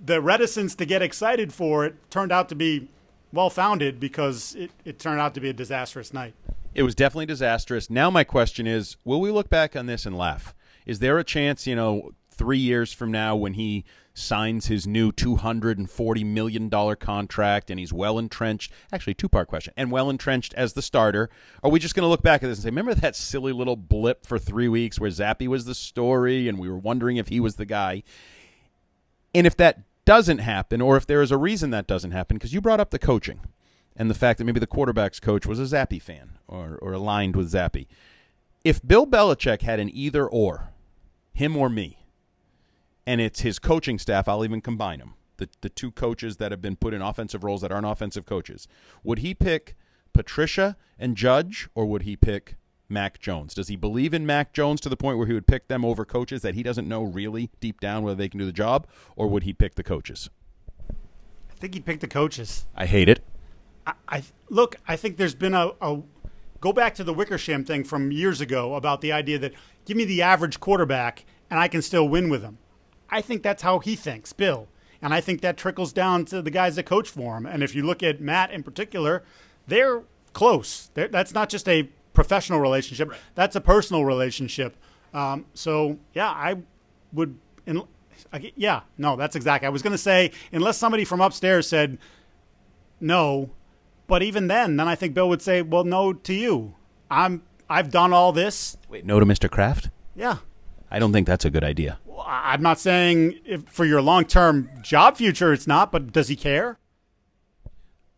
the 0.04 0.22
reticence 0.22 0.76
to 0.76 0.86
get 0.86 1.02
excited 1.02 1.54
for 1.54 1.86
it 1.86 1.96
turned 2.10 2.32
out 2.32 2.50
to 2.50 2.56
be 2.56 2.90
well 3.32 3.50
founded 3.50 4.00
because 4.00 4.56
it, 4.56 4.72
it 4.84 5.00
turned 5.00 5.20
out 5.20 5.34
to 5.36 5.42
be 5.42 5.50
a 5.50 5.54
disastrous 5.54 6.14
night. 6.14 6.34
It 6.74 6.84
was 6.84 6.96
definitely 6.96 7.26
disastrous. 7.26 7.90
Now, 7.90 8.10
my 8.10 8.24
question 8.24 8.66
is 8.68 8.98
will 9.04 9.22
we 9.22 9.32
look 9.32 9.50
back 9.50 9.76
on 9.76 9.86
this 9.86 10.06
and 10.06 10.18
laugh? 10.18 10.56
Is 10.86 11.00
there 11.00 11.18
a 11.20 11.24
chance, 11.24 11.68
you 11.68 11.76
know, 11.76 12.12
three 12.32 12.58
years 12.58 12.92
from 12.92 13.12
now 13.12 13.36
when 13.36 13.54
he 13.54 13.86
signs 14.14 14.68
his 14.68 14.88
new 14.88 15.12
$240 15.12 16.26
million 16.26 16.70
contract 16.98 17.70
and 17.70 17.80
he's 17.80 17.94
well 17.94 18.18
entrenched. 18.18 18.72
Actually, 18.92 19.14
two 19.14 19.30
part 19.30 19.48
question. 19.48 19.74
And 19.78 19.92
well 19.92 20.10
entrenched 20.10 20.54
as 20.56 20.74
the 20.74 20.82
starter. 20.82 21.30
Are 21.64 21.70
we 21.70 21.80
just 21.80 21.96
going 21.96 22.04
to 22.04 22.10
look 22.10 22.24
back 22.24 22.44
at 22.44 22.48
this 22.48 22.60
and 22.60 22.64
say, 22.64 22.70
remember 22.70 22.94
that 22.96 23.16
silly 23.16 23.54
little 23.54 23.76
blip 23.76 24.26
for 24.26 24.38
three 24.38 24.68
weeks 24.68 25.00
where 25.00 25.10
Zappe 25.10 25.48
was 25.48 25.66
the 25.66 25.76
story 25.76 26.48
and 26.48 26.60
we 26.60 26.70
were 26.70 26.78
wondering 26.78 27.18
if 27.18 27.30
he 27.30 27.40
was 27.40 27.56
the 27.56 27.66
guy? 27.66 28.04
And 29.34 29.48
if 29.48 29.56
that 29.58 29.80
doesn't 30.06 30.40
happen, 30.40 30.82
or 30.82 30.98
if 30.98 31.06
there 31.06 31.22
is 31.22 31.32
a 31.32 31.38
reason 31.38 31.70
that 31.72 31.88
doesn't 31.88 32.12
happen, 32.12 32.38
because 32.38 32.54
you 32.54 32.62
brought 32.62 32.80
up 32.80 32.92
the 32.92 33.00
coaching 33.00 33.42
and 33.96 34.10
the 34.10 34.16
fact 34.16 34.38
that 34.38 34.46
maybe 34.46 34.60
the 34.60 34.68
quarterback's 34.68 35.20
coach 35.20 35.46
was 35.46 35.60
a 35.60 35.76
Zappe 35.76 36.02
fan 36.02 36.38
or, 36.48 36.78
or 36.82 36.94
aligned 36.94 37.36
with 37.36 37.52
Zappe. 37.52 37.88
If 38.64 38.86
Bill 38.86 39.08
Belichick 39.08 39.62
had 39.62 39.80
an 39.80 39.90
either 39.94 40.28
or, 40.28 40.70
him 41.34 41.58
or 41.58 41.70
me, 41.70 42.02
and 43.06 43.22
it's 43.22 43.42
his 43.42 43.60
coaching 43.60 44.00
staff. 44.00 44.28
I'll 44.28 44.46
even 44.46 44.62
combine 44.62 45.00
them. 45.00 45.16
The, 45.38 45.50
the 45.62 45.70
two 45.70 45.92
coaches 45.92 46.38
that 46.38 46.52
have 46.52 46.62
been 46.62 46.76
put 46.76 46.94
in 46.94 47.02
offensive 47.02 47.44
roles 47.44 47.62
that 47.62 47.72
aren't 47.72 47.88
offensive 47.88 48.26
coaches. 48.26 48.68
Would 49.04 49.20
he 49.20 49.34
pick 49.34 49.76
Patricia 50.14 50.78
and 51.00 51.16
Judge, 51.16 51.68
or 51.74 51.86
would 51.86 52.04
he 52.04 52.16
pick 52.16 52.58
Mac 52.92 53.20
Jones? 53.20 53.54
Does 53.54 53.70
he 53.70 53.76
believe 53.76 54.14
in 54.14 54.26
Mac 54.26 54.54
Jones 54.54 54.82
to 54.82 54.90
the 54.90 54.98
point 54.98 55.18
where 55.18 55.28
he 55.28 55.34
would 55.34 55.48
pick 55.48 55.68
them 55.68 55.84
over 55.84 56.06
coaches 56.06 56.42
that 56.42 56.56
he 56.56 56.64
doesn't 56.64 56.88
know 56.88 57.02
really 57.02 57.50
deep 57.60 57.80
down 57.80 58.04
whether 58.04 58.16
they 58.16 58.30
can 58.30 58.40
do 58.40 58.46
the 58.46 58.52
job, 58.52 58.86
or 59.16 59.28
would 59.28 59.44
he 59.44 59.54
pick 59.54 59.76
the 59.76 59.84
coaches? 59.84 60.30
I 60.90 61.54
think 61.56 61.74
he'd 61.74 61.86
pick 61.86 62.00
the 62.02 62.08
coaches. 62.08 62.66
I 62.76 62.86
hate 62.86 63.10
it. 63.10 63.24
I, 63.88 63.94
I 64.08 64.24
look. 64.50 64.76
I 64.88 64.96
think 64.96 65.18
there's 65.18 65.36
been 65.36 65.54
a, 65.54 65.72
a 65.82 66.02
go 66.60 66.72
back 66.72 66.94
to 66.96 67.04
the 67.04 67.14
Wickersham 67.14 67.66
thing 67.66 67.84
from 67.84 68.12
years 68.12 68.42
ago 68.42 68.76
about 68.76 69.02
the 69.02 69.12
idea 69.12 69.40
that 69.40 69.54
give 69.86 69.98
me 69.98 70.06
the 70.06 70.22
average 70.22 70.60
quarterback 70.60 71.26
and 71.50 71.60
I 71.60 71.68
can 71.68 71.82
still 71.82 72.08
win 72.08 72.30
with 72.30 72.42
him. 72.42 72.58
I 73.10 73.22
think 73.22 73.44
that's 73.44 73.64
how 73.64 73.80
he 73.80 73.96
thinks, 73.96 74.32
Bill. 74.32 74.70
And 75.02 75.14
I 75.14 75.20
think 75.20 75.42
that 75.42 75.58
trickles 75.58 75.92
down 75.92 76.26
to 76.26 76.42
the 76.42 76.52
guys 76.52 76.76
that 76.78 76.86
coach 76.86 77.10
for 77.10 77.36
him. 77.36 77.46
And 77.46 77.64
if 77.64 77.76
you 77.76 77.84
look 77.84 78.02
at 78.04 78.22
Matt 78.22 78.52
in 78.52 78.64
particular, 78.64 79.24
they're 79.68 80.04
close. 80.34 80.92
They're, 80.94 81.08
that's 81.08 81.34
not 81.34 81.50
just 81.50 81.68
a 81.68 81.90
professional 82.14 82.60
relationship, 82.60 83.10
right. 83.10 83.20
that's 83.36 83.56
a 83.56 83.62
personal 83.62 84.06
relationship. 84.06 84.76
Um, 85.14 85.46
so, 85.54 85.98
yeah, 86.14 86.30
I 86.30 86.58
would. 87.14 87.38
In, 87.66 87.84
I, 88.34 88.54
yeah, 88.56 88.82
no, 88.98 89.16
that's 89.16 89.36
exactly. 89.36 89.68
I 89.68 89.70
was 89.70 89.82
going 89.82 89.92
to 89.92 89.98
say, 89.98 90.32
unless 90.52 90.78
somebody 90.78 91.06
from 91.06 91.22
upstairs 91.22 91.68
said 91.68 91.98
no, 93.00 93.50
but 94.08 94.24
even 94.24 94.48
then, 94.48 94.78
then 94.78 94.88
I 94.88 94.96
think 94.96 95.14
Bill 95.14 95.28
would 95.30 95.42
say, 95.42 95.62
well, 95.62 95.84
no 95.84 96.14
to 96.14 96.34
you. 96.34 96.76
I'm, 97.10 97.44
I've 97.70 97.92
done 97.92 98.14
all 98.14 98.32
this. 98.32 98.78
Wait, 98.90 99.06
no 99.06 99.20
to 99.20 99.26
Mr. 99.26 99.50
Kraft? 99.50 99.90
Yeah. 100.16 100.38
I 100.90 101.00
don't 101.00 101.14
think 101.14 101.28
that's 101.28 101.46
a 101.46 101.50
good 101.50 101.64
idea. 101.64 102.00
I'm 102.26 102.62
not 102.62 102.80
saying 102.80 103.40
if 103.46 103.64
for 103.64 103.86
your 103.86 104.02
long 104.02 104.26
term 104.26 104.70
job 104.82 105.18
future 105.18 105.54
it's 105.54 105.66
not, 105.66 105.92
but 105.92 106.12
does 106.12 106.28
he 106.28 106.36
care? 106.36 106.78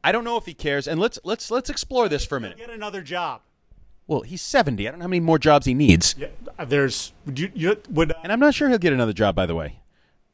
I 0.04 0.12
don't 0.12 0.24
know 0.24 0.38
if 0.38 0.46
he 0.46 0.54
cares, 0.54 0.88
and 0.88 1.00
let's 1.00 1.18
let's 1.24 1.50
let's 1.50 1.70
explore 1.70 2.10
this 2.10 2.26
for 2.26 2.38
a 2.38 2.42
minute. 2.42 2.58
Get 2.58 2.70
another 2.70 3.02
job. 3.02 3.42
Well, 4.08 4.22
he's 4.22 4.42
70. 4.42 4.88
I 4.88 4.92
don't 4.92 5.00
know 5.00 5.04
how 5.04 5.10
many 5.10 5.22
more 5.22 5.40
jobs 5.40 5.66
he 5.66 5.74
needs. 5.74 6.16
Yeah, 6.18 6.28
there's 6.66 7.14
would 7.26 7.40
you, 7.40 7.52
you 7.54 7.78
would, 7.90 8.12
uh, 8.12 8.16
and 8.24 8.32
I'm 8.32 8.40
not 8.40 8.54
sure 8.54 8.70
he'll 8.70 8.78
get 8.78 8.94
another 8.94 9.14
job. 9.14 9.36
By 9.36 9.46
the 9.46 9.56
way, 9.56 9.80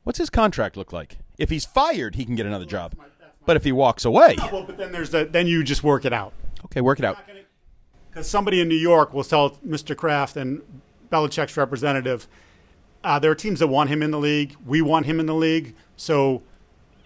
what's 0.03 0.17
his 0.17 0.29
contract 0.29 0.75
look 0.75 0.91
like? 0.91 1.17
If 1.37 1.49
he's 1.49 1.65
fired, 1.65 2.15
he 2.15 2.25
can 2.25 2.35
get 2.35 2.45
another 2.45 2.65
job. 2.65 2.95
But 3.45 3.55
if 3.55 3.63
he 3.63 3.71
walks 3.71 4.05
away, 4.05 4.35
well, 4.51 4.63
but 4.63 4.77
then 4.77 4.91
there's 4.91 5.11
the 5.11 5.25
then 5.25 5.47
you 5.47 5.63
just 5.63 5.83
work 5.83 6.05
it 6.05 6.13
out. 6.13 6.33
Okay, 6.65 6.81
work 6.81 6.99
it 6.99 7.05
out. 7.05 7.17
Because 8.09 8.27
somebody 8.27 8.59
in 8.59 8.67
New 8.67 8.75
York 8.75 9.13
will 9.13 9.23
tell 9.23 9.51
Mr. 9.65 9.95
Kraft 9.95 10.35
and 10.35 10.61
Belichick's 11.11 11.55
representative 11.55 12.27
uh, 13.03 13.19
there 13.19 13.31
are 13.31 13.35
teams 13.35 13.59
that 13.59 13.67
want 13.67 13.89
him 13.89 14.03
in 14.03 14.11
the 14.11 14.19
league. 14.19 14.55
We 14.65 14.81
want 14.81 15.05
him 15.05 15.19
in 15.19 15.25
the 15.25 15.35
league. 15.35 15.73
So 15.95 16.41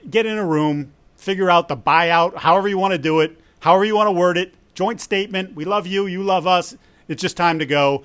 get 0.10 0.26
in 0.26 0.38
a 0.38 0.46
room, 0.46 0.94
figure 1.16 1.50
out 1.50 1.68
the 1.68 1.78
buyout, 1.78 2.38
however 2.38 2.68
you 2.68 2.78
want 2.78 2.94
to 2.94 2.98
do 2.98 3.20
it, 3.20 3.40
however 3.60 3.86
you 3.86 3.96
want 3.96 4.08
to 4.08 4.12
word 4.12 4.38
it. 4.38 4.54
Joint 4.74 5.00
statement. 5.02 5.56
We 5.56 5.66
love 5.66 5.88
you. 5.88 6.08
You 6.08 6.24
love 6.24 6.48
us. 6.48 6.76
It's 7.08 7.22
just 7.22 7.38
time 7.38 7.60
to 7.60 7.66
go. 7.66 8.04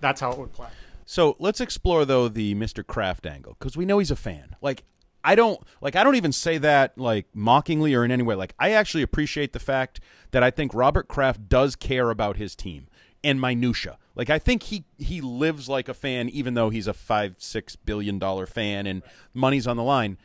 That's 0.00 0.20
how 0.20 0.32
it 0.32 0.38
would 0.38 0.52
play. 0.52 0.68
So 1.06 1.36
let's 1.38 1.60
explore 1.60 2.04
though 2.04 2.28
the 2.28 2.54
Mr. 2.54 2.86
Kraft 2.86 3.26
angle 3.26 3.56
because 3.58 3.76
we 3.76 3.84
know 3.84 3.98
he's 3.98 4.10
a 4.10 4.16
fan. 4.16 4.56
Like 4.60 4.84
I 5.24 5.34
don't 5.34 5.60
like 5.80 5.96
I 5.96 6.04
don't 6.04 6.16
even 6.16 6.32
say 6.32 6.58
that 6.58 6.96
like 6.98 7.26
mockingly 7.34 7.94
or 7.94 8.04
in 8.04 8.10
any 8.10 8.22
way. 8.22 8.34
Like 8.34 8.54
I 8.58 8.72
actually 8.72 9.02
appreciate 9.02 9.52
the 9.52 9.58
fact 9.58 10.00
that 10.32 10.42
I 10.42 10.50
think 10.50 10.74
Robert 10.74 11.08
Kraft 11.08 11.48
does 11.48 11.76
care 11.76 12.10
about 12.10 12.36
his 12.36 12.54
team 12.54 12.88
and 13.24 13.40
minutia. 13.40 13.98
Like 14.14 14.30
I 14.30 14.38
think 14.38 14.64
he 14.64 14.84
he 14.98 15.20
lives 15.20 15.68
like 15.68 15.88
a 15.88 15.94
fan, 15.94 16.28
even 16.28 16.54
though 16.54 16.70
he's 16.70 16.86
a 16.86 16.92
five 16.92 17.36
six 17.38 17.74
billion 17.74 18.18
dollar 18.18 18.46
fan 18.46 18.86
and 18.86 19.02
money's 19.32 19.66
on 19.66 19.76
the 19.76 19.82
line. 19.82 20.18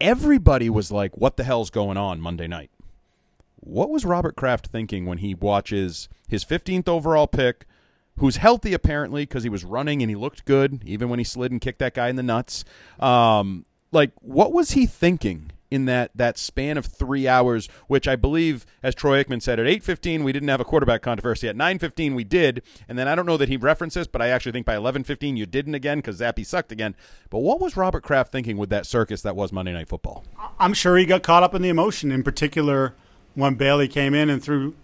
Everybody 0.00 0.70
was 0.70 0.92
like, 0.92 1.16
"What 1.16 1.36
the 1.36 1.44
hell's 1.44 1.70
going 1.70 1.96
on 1.96 2.20
Monday 2.20 2.46
night?" 2.46 2.70
What 3.60 3.90
was 3.90 4.04
Robert 4.04 4.36
Kraft 4.36 4.68
thinking 4.68 5.06
when 5.06 5.18
he 5.18 5.34
watches 5.34 6.08
his 6.28 6.44
15th 6.44 6.88
overall 6.88 7.26
pick, 7.26 7.66
who's 8.18 8.36
healthy 8.36 8.72
apparently 8.72 9.22
because 9.22 9.42
he 9.42 9.48
was 9.48 9.64
running 9.64 10.02
and 10.02 10.10
he 10.10 10.16
looked 10.16 10.44
good, 10.44 10.82
even 10.84 11.08
when 11.08 11.18
he 11.18 11.24
slid 11.24 11.52
and 11.52 11.60
kicked 11.60 11.78
that 11.80 11.94
guy 11.94 12.08
in 12.08 12.16
the 12.16 12.22
nuts? 12.22 12.64
Um, 12.98 13.64
like, 13.92 14.12
what 14.20 14.52
was 14.52 14.72
he 14.72 14.86
thinking 14.86 15.50
in 15.70 15.84
that 15.84 16.10
that 16.14 16.38
span 16.38 16.78
of 16.78 16.86
three 16.86 17.28
hours, 17.28 17.68
which 17.86 18.08
I 18.08 18.16
believe, 18.16 18.64
as 18.82 18.94
Troy 18.94 19.22
Aikman 19.22 19.42
said, 19.42 19.60
at 19.60 19.66
eight 19.66 19.82
fifteen 19.82 20.24
we 20.24 20.32
didn't 20.32 20.48
have 20.48 20.60
a 20.60 20.64
quarterback 20.64 21.02
controversy. 21.02 21.48
At 21.48 21.56
nine 21.56 21.78
fifteen 21.78 22.14
we 22.14 22.24
did, 22.24 22.62
and 22.88 22.98
then 22.98 23.08
I 23.08 23.14
don't 23.14 23.26
know 23.26 23.36
that 23.36 23.48
he 23.48 23.56
references, 23.56 24.06
but 24.06 24.22
I 24.22 24.28
actually 24.28 24.52
think 24.52 24.66
by 24.66 24.76
eleven 24.76 25.04
fifteen 25.04 25.36
you 25.36 25.46
didn't 25.46 25.74
again 25.74 25.98
because 25.98 26.20
Zappe 26.20 26.44
sucked 26.46 26.72
again. 26.72 26.94
But 27.30 27.40
what 27.40 27.60
was 27.60 27.76
Robert 27.76 28.02
Kraft 28.02 28.32
thinking 28.32 28.56
with 28.56 28.70
that 28.70 28.86
circus 28.86 29.22
that 29.22 29.36
was 29.36 29.52
Monday 29.52 29.72
Night 29.72 29.88
Football? 29.88 30.24
I'm 30.58 30.74
sure 30.74 30.96
he 30.96 31.04
got 31.04 31.22
caught 31.22 31.42
up 31.42 31.54
in 31.54 31.62
the 31.62 31.68
emotion, 31.68 32.10
in 32.10 32.22
particular 32.22 32.94
when 33.38 33.54
Bailey 33.54 33.86
came 33.86 34.14
in 34.14 34.28
and 34.28 34.42
threw 34.42 34.74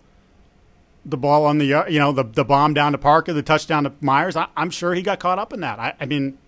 the 1.05 1.17
ball 1.17 1.45
on 1.45 1.59
the 1.59 1.75
uh, 1.75 1.87
you 1.87 1.99
know 1.99 2.13
the 2.13 2.23
the 2.23 2.45
bomb 2.45 2.73
down 2.73 2.93
to 2.93 2.99
Parker, 2.99 3.33
the 3.33 3.43
touchdown 3.43 3.85
to 3.85 3.93
Meyers. 4.01 4.37
I, 4.37 4.47
am 4.57 4.71
sure 4.71 4.95
he 4.95 5.03
got 5.03 5.19
caught 5.19 5.39
up 5.39 5.53
in 5.53 5.61
that. 5.61 5.79
I, 5.79 5.95
I 6.01 6.07
mean 6.07 6.39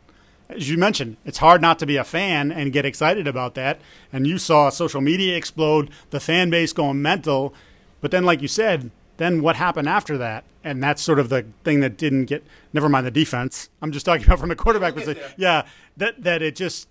as 0.49 0.71
you 0.71 0.79
mentioned, 0.79 1.17
it's 1.25 1.39
hard 1.39 1.61
not 1.61 1.81
to 1.81 1.87
be 1.87 1.97
a 1.97 2.05
fan 2.05 2.53
and 2.53 2.73
get 2.73 2.85
excited 2.85 3.27
about 3.27 3.57
that. 3.57 3.81
And 4.13 4.29
you 4.29 4.39
saw 4.39 4.71
social 4.71 5.01
media 5.01 5.37
explode, 5.37 5.91
the 6.11 6.21
fan 6.21 6.51
base 6.51 6.73
going 6.73 7.03
mental. 7.03 7.53
But 8.01 8.13
then, 8.13 8.25
like 8.25 8.41
you 8.41 8.47
said, 8.47 8.93
then 9.17 9.43
what 9.43 9.57
happened 9.57 9.89
after 9.89 10.17
that? 10.19 10.45
And 10.63 10.81
that's 10.81 11.03
sort 11.03 11.19
of 11.19 11.31
the 11.31 11.47
thing 11.65 11.81
that 11.81 11.97
didn't 11.97 12.27
get. 12.27 12.45
Never 12.73 12.89
mind 12.89 13.07
the 13.07 13.11
defense. 13.11 13.71
I'm 13.83 13.91
just 13.91 14.07
talking 14.07 14.25
about 14.27 14.39
from 14.39 14.51
the 14.51 14.57
quarterback 14.57 14.95
perspective. 14.95 15.35
Yeah, 15.37 15.67
that 15.97 16.23
that 16.23 16.43
it 16.43 16.55
just 16.55 16.89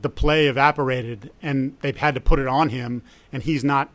the 0.00 0.08
play 0.08 0.46
evaporated 0.46 1.30
and 1.42 1.76
they've 1.80 1.96
had 1.96 2.14
to 2.14 2.20
put 2.20 2.38
it 2.38 2.46
on 2.46 2.68
him, 2.68 3.02
and 3.32 3.42
he's 3.42 3.64
not 3.64 3.90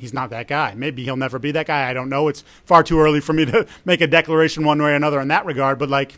he's 0.00 0.14
not 0.14 0.30
that 0.30 0.48
guy. 0.48 0.74
Maybe 0.74 1.04
he'll 1.04 1.16
never 1.16 1.38
be 1.38 1.52
that 1.52 1.66
guy. 1.66 1.88
I 1.88 1.92
don't 1.92 2.08
know. 2.08 2.28
It's 2.28 2.42
far 2.64 2.82
too 2.82 2.98
early 3.00 3.20
for 3.20 3.32
me 3.32 3.44
to 3.46 3.66
make 3.84 4.00
a 4.00 4.06
declaration 4.06 4.64
one 4.64 4.82
way 4.82 4.90
or 4.90 4.94
another 4.94 5.20
in 5.20 5.28
that 5.28 5.46
regard. 5.46 5.78
But 5.78 5.88
like, 5.88 6.14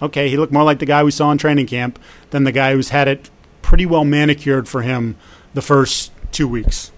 okay, 0.00 0.28
he 0.28 0.36
looked 0.36 0.52
more 0.52 0.64
like 0.64 0.78
the 0.78 0.86
guy 0.86 1.02
we 1.04 1.10
saw 1.10 1.30
in 1.30 1.38
training 1.38 1.66
camp 1.66 1.98
than 2.30 2.44
the 2.44 2.52
guy 2.52 2.74
who's 2.74 2.90
had 2.90 3.08
it 3.08 3.30
pretty 3.60 3.86
well 3.86 4.04
manicured 4.04 4.68
for 4.68 4.82
him 4.82 5.16
the 5.54 5.62
first 5.62 6.12
two 6.30 6.48
weeks. 6.48 6.92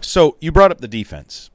So 0.00 0.36
you 0.40 0.52
brought 0.52 0.70
up 0.70 0.80
the 0.80 0.88
defense. 0.88 1.50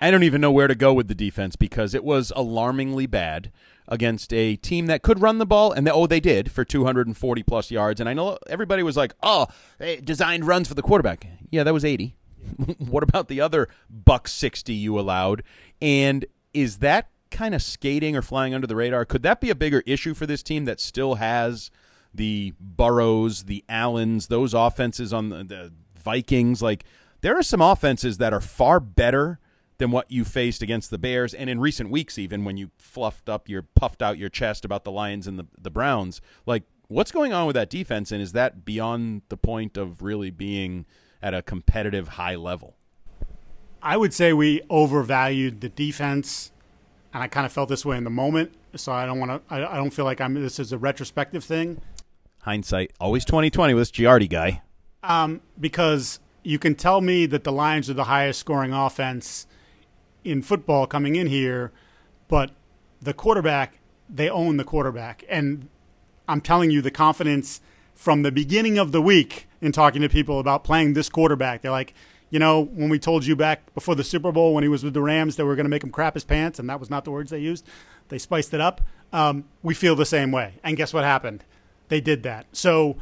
I 0.00 0.10
don't 0.10 0.22
even 0.22 0.40
know 0.40 0.52
where 0.52 0.68
to 0.68 0.74
go 0.74 0.92
with 0.92 1.08
the 1.08 1.14
defense 1.14 1.56
because 1.56 1.94
it 1.94 2.04
was 2.04 2.32
alarmingly 2.36 3.06
bad 3.06 3.50
against 3.88 4.32
a 4.32 4.56
team 4.56 4.86
that 4.86 5.02
could 5.02 5.20
run 5.20 5.38
the 5.38 5.46
ball, 5.46 5.72
and 5.72 5.86
they, 5.86 5.90
oh, 5.90 6.06
they 6.06 6.20
did 6.20 6.50
for 6.50 6.64
240 6.64 7.42
plus 7.42 7.70
yards. 7.70 8.00
And 8.00 8.08
I 8.08 8.14
know 8.14 8.38
everybody 8.48 8.82
was 8.82 8.96
like, 8.96 9.14
"Oh, 9.22 9.46
they 9.78 9.96
designed 9.96 10.46
runs 10.46 10.68
for 10.68 10.74
the 10.74 10.82
quarterback." 10.82 11.26
Yeah, 11.50 11.64
that 11.64 11.74
was 11.74 11.84
80. 11.84 12.16
what 12.78 13.02
about 13.02 13.28
the 13.28 13.40
other 13.40 13.68
buck 13.90 14.28
60 14.28 14.72
you 14.72 14.98
allowed? 14.98 15.42
And 15.80 16.24
is 16.52 16.78
that 16.78 17.10
kind 17.30 17.54
of 17.54 17.62
skating 17.62 18.16
or 18.16 18.22
flying 18.22 18.54
under 18.54 18.66
the 18.66 18.76
radar? 18.76 19.04
Could 19.04 19.22
that 19.22 19.40
be 19.40 19.50
a 19.50 19.54
bigger 19.54 19.82
issue 19.86 20.14
for 20.14 20.26
this 20.26 20.42
team 20.42 20.64
that 20.64 20.80
still 20.80 21.16
has 21.16 21.70
the 22.14 22.54
Burrows, 22.60 23.44
the 23.44 23.64
Allens, 23.68 24.28
those 24.28 24.54
offenses 24.54 25.12
on 25.12 25.28
the, 25.28 25.44
the 25.44 25.72
Vikings? 25.98 26.62
Like, 26.62 26.84
there 27.20 27.36
are 27.38 27.42
some 27.42 27.60
offenses 27.60 28.18
that 28.18 28.32
are 28.32 28.40
far 28.40 28.80
better 28.80 29.38
than 29.78 29.90
what 29.90 30.10
you 30.10 30.24
faced 30.24 30.62
against 30.62 30.90
the 30.90 30.98
Bears, 30.98 31.34
and 31.34 31.50
in 31.50 31.60
recent 31.60 31.90
weeks, 31.90 32.18
even 32.18 32.44
when 32.44 32.56
you 32.56 32.70
fluffed 32.78 33.28
up 33.28 33.48
your 33.48 33.62
puffed 33.62 34.02
out 34.02 34.18
your 34.18 34.28
chest 34.28 34.64
about 34.64 34.84
the 34.84 34.92
Lions 34.92 35.26
and 35.26 35.38
the 35.38 35.46
the 35.60 35.70
Browns. 35.70 36.20
Like, 36.46 36.64
what's 36.88 37.12
going 37.12 37.32
on 37.32 37.46
with 37.46 37.54
that 37.54 37.70
defense, 37.70 38.12
and 38.12 38.22
is 38.22 38.32
that 38.32 38.64
beyond 38.64 39.22
the 39.28 39.36
point 39.36 39.76
of 39.76 40.02
really 40.02 40.30
being 40.30 40.86
at 41.22 41.34
a 41.34 41.42
competitive 41.42 42.08
high 42.08 42.36
level? 42.36 42.76
I 43.82 43.96
would 43.96 44.14
say 44.14 44.32
we 44.32 44.62
overvalued 44.70 45.60
the 45.60 45.68
defense, 45.68 46.50
and 47.12 47.22
I 47.22 47.28
kind 47.28 47.46
of 47.46 47.52
felt 47.52 47.68
this 47.68 47.84
way 47.84 47.96
in 47.96 48.04
the 48.04 48.10
moment. 48.10 48.52
So 48.74 48.92
I 48.92 49.06
don't 49.06 49.18
want 49.18 49.48
to. 49.48 49.54
I, 49.54 49.74
I 49.74 49.76
don't 49.76 49.90
feel 49.90 50.04
like 50.04 50.20
I'm. 50.20 50.34
This 50.34 50.58
is 50.58 50.72
a 50.72 50.78
retrospective 50.78 51.44
thing. 51.44 51.80
Hindsight, 52.42 52.92
always 53.00 53.24
twenty 53.24 53.50
twenty 53.50 53.74
with 53.74 53.82
this 53.82 53.90
Giardi 53.90 54.28
guy. 54.28 54.62
Um, 55.02 55.40
because 55.60 56.20
you 56.42 56.58
can 56.58 56.74
tell 56.74 57.00
me 57.00 57.26
that 57.26 57.44
the 57.44 57.52
Lions 57.52 57.90
are 57.90 57.94
the 57.94 58.04
highest 58.04 58.40
scoring 58.40 58.72
offense 58.72 59.46
in 60.26 60.42
football 60.42 60.86
coming 60.86 61.16
in 61.16 61.28
here, 61.28 61.72
but 62.28 62.50
the 63.00 63.14
quarterback, 63.14 63.78
they 64.08 64.28
own 64.28 64.56
the 64.56 64.64
quarterback. 64.64 65.24
And 65.28 65.68
I'm 66.28 66.40
telling 66.40 66.70
you, 66.70 66.82
the 66.82 66.90
confidence 66.90 67.60
from 67.94 68.22
the 68.22 68.32
beginning 68.32 68.78
of 68.78 68.92
the 68.92 69.00
week 69.00 69.48
in 69.60 69.72
talking 69.72 70.02
to 70.02 70.08
people 70.08 70.38
about 70.38 70.64
playing 70.64 70.94
this 70.94 71.08
quarterback, 71.08 71.62
they're 71.62 71.70
like, 71.70 71.94
you 72.28 72.38
know, 72.38 72.60
when 72.60 72.88
we 72.88 72.98
told 72.98 73.24
you 73.24 73.36
back 73.36 73.72
before 73.74 73.94
the 73.94 74.04
Super 74.04 74.32
Bowl 74.32 74.52
when 74.52 74.64
he 74.64 74.68
was 74.68 74.82
with 74.82 74.94
the 74.94 75.02
Rams 75.02 75.36
that 75.36 75.46
we 75.46 75.52
are 75.52 75.56
going 75.56 75.64
to 75.64 75.70
make 75.70 75.84
him 75.84 75.90
crap 75.90 76.14
his 76.14 76.24
pants, 76.24 76.58
and 76.58 76.68
that 76.68 76.80
was 76.80 76.90
not 76.90 77.04
the 77.04 77.10
words 77.10 77.30
they 77.30 77.38
used, 77.38 77.66
they 78.08 78.18
spiced 78.18 78.52
it 78.52 78.60
up. 78.60 78.80
Um, 79.12 79.44
we 79.62 79.74
feel 79.74 79.94
the 79.94 80.04
same 80.04 80.32
way. 80.32 80.54
And 80.64 80.76
guess 80.76 80.92
what 80.92 81.04
happened? 81.04 81.44
They 81.88 82.00
did 82.00 82.24
that. 82.24 82.46
So 82.52 82.96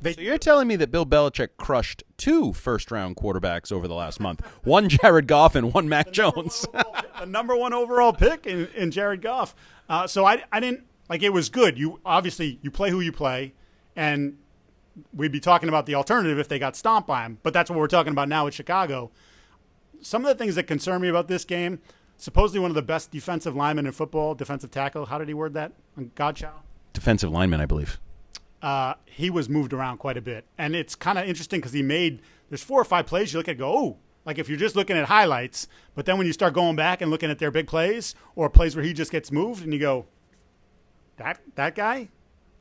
they, 0.00 0.14
so 0.14 0.20
you're 0.20 0.38
telling 0.38 0.66
me 0.66 0.76
that 0.76 0.90
Bill 0.90 1.04
Belichick 1.04 1.50
crushed 1.56 2.02
two 2.16 2.52
first-round 2.52 3.16
quarterbacks 3.16 3.70
over 3.70 3.86
the 3.86 3.94
last 3.94 4.20
month, 4.20 4.40
one 4.64 4.88
Jared 4.88 5.26
Goff 5.26 5.54
and 5.54 5.72
one 5.72 5.88
Mac 5.88 6.06
the 6.06 6.12
Jones, 6.12 6.66
number 6.72 7.02
the 7.20 7.26
number 7.26 7.56
one 7.56 7.72
overall 7.72 8.12
pick 8.12 8.46
in, 8.46 8.68
in 8.76 8.90
Jared 8.90 9.22
Goff. 9.22 9.54
Uh, 9.88 10.06
so 10.06 10.24
I, 10.24 10.42
I 10.52 10.60
didn't 10.60 10.84
like 11.08 11.22
it 11.22 11.32
was 11.32 11.48
good. 11.48 11.78
You 11.78 12.00
obviously 12.04 12.58
you 12.62 12.70
play 12.70 12.90
who 12.90 13.00
you 13.00 13.12
play, 13.12 13.52
and 13.94 14.38
we'd 15.14 15.32
be 15.32 15.40
talking 15.40 15.68
about 15.68 15.86
the 15.86 15.94
alternative 15.94 16.38
if 16.38 16.48
they 16.48 16.58
got 16.58 16.76
stomped 16.76 17.06
by 17.06 17.24
him. 17.24 17.38
But 17.42 17.52
that's 17.52 17.70
what 17.70 17.78
we're 17.78 17.88
talking 17.88 18.12
about 18.12 18.28
now 18.28 18.46
with 18.46 18.54
Chicago. 18.54 19.10
Some 20.00 20.24
of 20.24 20.28
the 20.28 20.34
things 20.34 20.54
that 20.54 20.64
concern 20.64 21.02
me 21.02 21.08
about 21.08 21.28
this 21.28 21.44
game, 21.44 21.80
supposedly 22.16 22.60
one 22.60 22.70
of 22.70 22.74
the 22.74 22.82
best 22.82 23.10
defensive 23.10 23.54
linemen 23.54 23.86
in 23.86 23.92
football, 23.92 24.34
defensive 24.34 24.70
tackle. 24.70 25.06
How 25.06 25.18
did 25.18 25.28
he 25.28 25.34
word 25.34 25.52
that? 25.54 25.72
Godchaux. 25.98 26.62
Defensive 26.94 27.30
lineman, 27.30 27.60
I 27.60 27.66
believe 27.66 28.00
uh, 28.62 28.94
he 29.06 29.30
was 29.30 29.48
moved 29.48 29.72
around 29.72 29.98
quite 29.98 30.16
a 30.16 30.20
bit. 30.20 30.44
And 30.58 30.74
it's 30.74 30.94
kind 30.94 31.18
of 31.18 31.26
interesting 31.26 31.60
because 31.60 31.72
he 31.72 31.82
made, 31.82 32.20
there's 32.48 32.62
four 32.62 32.80
or 32.80 32.84
five 32.84 33.06
plays 33.06 33.32
you 33.32 33.38
look 33.38 33.48
at 33.48 33.58
go, 33.58 33.72
oh, 33.72 33.98
like 34.24 34.38
if 34.38 34.48
you're 34.48 34.58
just 34.58 34.76
looking 34.76 34.96
at 34.96 35.06
highlights, 35.06 35.66
but 35.94 36.06
then 36.06 36.18
when 36.18 36.26
you 36.26 36.32
start 36.32 36.52
going 36.52 36.76
back 36.76 37.00
and 37.00 37.10
looking 37.10 37.30
at 37.30 37.38
their 37.38 37.50
big 37.50 37.66
plays 37.66 38.14
or 38.34 38.50
plays 38.50 38.76
where 38.76 38.84
he 38.84 38.92
just 38.92 39.10
gets 39.10 39.32
moved 39.32 39.64
and 39.64 39.72
you 39.72 39.80
go, 39.80 40.06
that, 41.16 41.40
that 41.54 41.74
guy? 41.74 42.08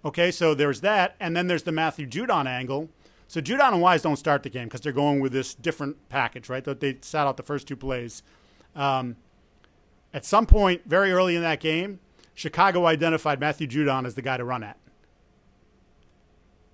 Okay, 0.03 0.31
so 0.31 0.53
there's 0.53 0.81
that. 0.81 1.15
And 1.19 1.35
then 1.35 1.47
there's 1.47 1.63
the 1.63 1.71
Matthew 1.71 2.07
Judon 2.07 2.45
angle. 2.45 2.89
So 3.27 3.41
Judon 3.41 3.73
and 3.73 3.81
Wise 3.81 4.01
don't 4.01 4.15
start 4.15 4.43
the 4.43 4.49
game 4.49 4.65
because 4.65 4.81
they're 4.81 4.91
going 4.91 5.19
with 5.19 5.33
this 5.33 5.53
different 5.53 6.09
package, 6.09 6.49
right? 6.49 6.63
That 6.63 6.79
They 6.79 6.97
sat 7.01 7.27
out 7.27 7.37
the 7.37 7.43
first 7.43 7.67
two 7.67 7.75
plays. 7.75 8.23
Um, 8.75 9.17
at 10.13 10.25
some 10.25 10.45
point, 10.45 10.83
very 10.85 11.11
early 11.11 11.35
in 11.35 11.41
that 11.43 11.59
game, 11.59 11.99
Chicago 12.33 12.85
identified 12.85 13.39
Matthew 13.39 13.67
Judon 13.67 14.07
as 14.07 14.15
the 14.15 14.21
guy 14.21 14.37
to 14.37 14.45
run 14.45 14.63
at 14.63 14.77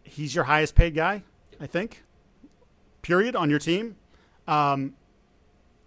he's 0.06 0.34
your 0.34 0.46
highest 0.46 0.76
paid 0.76 0.96
guy, 0.96 1.24
I 1.60 1.68
think. 1.68 2.04
Period 3.02 3.36
on 3.36 3.50
your 3.50 3.60
team. 3.60 3.98
Um, 4.48 4.94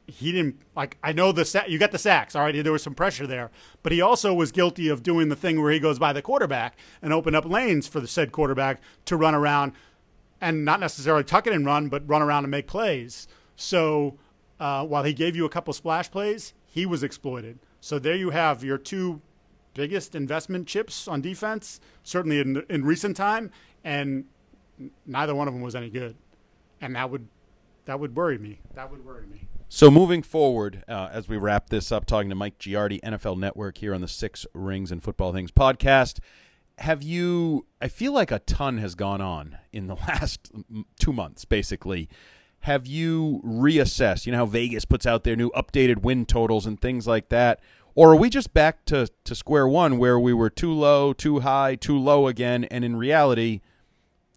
he 0.06 0.32
didn't 0.32 0.56
like. 0.74 0.96
I 1.02 1.12
know 1.12 1.32
the 1.32 1.44
sa- 1.44 1.66
you 1.66 1.78
got 1.78 1.92
the 1.92 1.98
sacks. 1.98 2.34
All 2.34 2.42
right, 2.42 2.62
there 2.62 2.72
was 2.72 2.82
some 2.82 2.94
pressure 2.94 3.26
there, 3.26 3.50
but 3.82 3.92
he 3.92 4.00
also 4.00 4.32
was 4.32 4.52
guilty 4.52 4.88
of 4.88 5.02
doing 5.02 5.28
the 5.28 5.36
thing 5.36 5.60
where 5.60 5.70
he 5.70 5.78
goes 5.78 5.98
by 5.98 6.12
the 6.12 6.22
quarterback 6.22 6.76
and 7.02 7.12
open 7.12 7.34
up 7.34 7.44
lanes 7.44 7.86
for 7.86 8.00
the 8.00 8.08
said 8.08 8.32
quarterback 8.32 8.80
to 9.04 9.16
run 9.16 9.34
around, 9.34 9.72
and 10.40 10.64
not 10.64 10.80
necessarily 10.80 11.24
tuck 11.24 11.46
it 11.46 11.52
and 11.52 11.66
run, 11.66 11.88
but 11.88 12.08
run 12.08 12.22
around 12.22 12.44
and 12.44 12.50
make 12.50 12.66
plays. 12.66 13.28
So 13.56 14.16
uh, 14.58 14.84
while 14.86 15.04
he 15.04 15.12
gave 15.12 15.36
you 15.36 15.44
a 15.44 15.50
couple 15.50 15.72
splash 15.74 16.10
plays, 16.10 16.54
he 16.64 16.86
was 16.86 17.02
exploited. 17.02 17.58
So 17.80 17.98
there 17.98 18.16
you 18.16 18.30
have 18.30 18.64
your 18.64 18.78
two 18.78 19.20
biggest 19.74 20.14
investment 20.14 20.66
chips 20.66 21.06
on 21.06 21.20
defense, 21.20 21.80
certainly 22.02 22.40
in, 22.40 22.64
in 22.68 22.84
recent 22.84 23.16
time, 23.16 23.50
and 23.88 24.24
neither 25.06 25.34
one 25.34 25.48
of 25.48 25.54
them 25.54 25.62
was 25.62 25.74
any 25.74 25.88
good, 25.88 26.14
and 26.80 26.94
that 26.94 27.10
would 27.10 27.26
that 27.86 27.98
would 27.98 28.14
worry 28.14 28.36
me. 28.36 28.60
That 28.74 28.90
would 28.90 29.04
worry 29.04 29.26
me. 29.26 29.48
So 29.70 29.90
moving 29.90 30.22
forward, 30.22 30.84
uh, 30.86 31.08
as 31.10 31.26
we 31.26 31.38
wrap 31.38 31.70
this 31.70 31.90
up, 31.90 32.04
talking 32.04 32.28
to 32.28 32.34
Mike 32.34 32.58
Giardi, 32.58 33.00
NFL 33.00 33.38
Network 33.38 33.78
here 33.78 33.94
on 33.94 34.02
the 34.02 34.08
Six 34.08 34.46
Rings 34.52 34.92
and 34.92 35.02
Football 35.02 35.32
Things 35.32 35.50
podcast. 35.50 36.18
Have 36.76 37.02
you? 37.02 37.66
I 37.80 37.88
feel 37.88 38.12
like 38.12 38.30
a 38.30 38.40
ton 38.40 38.76
has 38.76 38.94
gone 38.94 39.22
on 39.22 39.56
in 39.72 39.86
the 39.86 39.94
last 40.08 40.52
two 41.00 41.12
months, 41.14 41.46
basically. 41.46 42.10
Have 42.60 42.86
you 42.86 43.40
reassessed? 43.42 44.26
You 44.26 44.32
know 44.32 44.38
how 44.38 44.46
Vegas 44.46 44.84
puts 44.84 45.06
out 45.06 45.24
their 45.24 45.36
new 45.36 45.50
updated 45.52 46.02
win 46.02 46.26
totals 46.26 46.66
and 46.66 46.78
things 46.78 47.06
like 47.06 47.30
that. 47.30 47.60
Or 47.94 48.12
are 48.12 48.16
we 48.16 48.28
just 48.28 48.52
back 48.52 48.84
to, 48.86 49.08
to 49.24 49.34
square 49.34 49.66
one 49.66 49.96
where 49.98 50.20
we 50.20 50.32
were 50.32 50.50
too 50.50 50.72
low, 50.72 51.12
too 51.12 51.40
high, 51.40 51.74
too 51.74 51.98
low 51.98 52.26
again, 52.28 52.64
and 52.64 52.84
in 52.84 52.94
reality, 52.96 53.60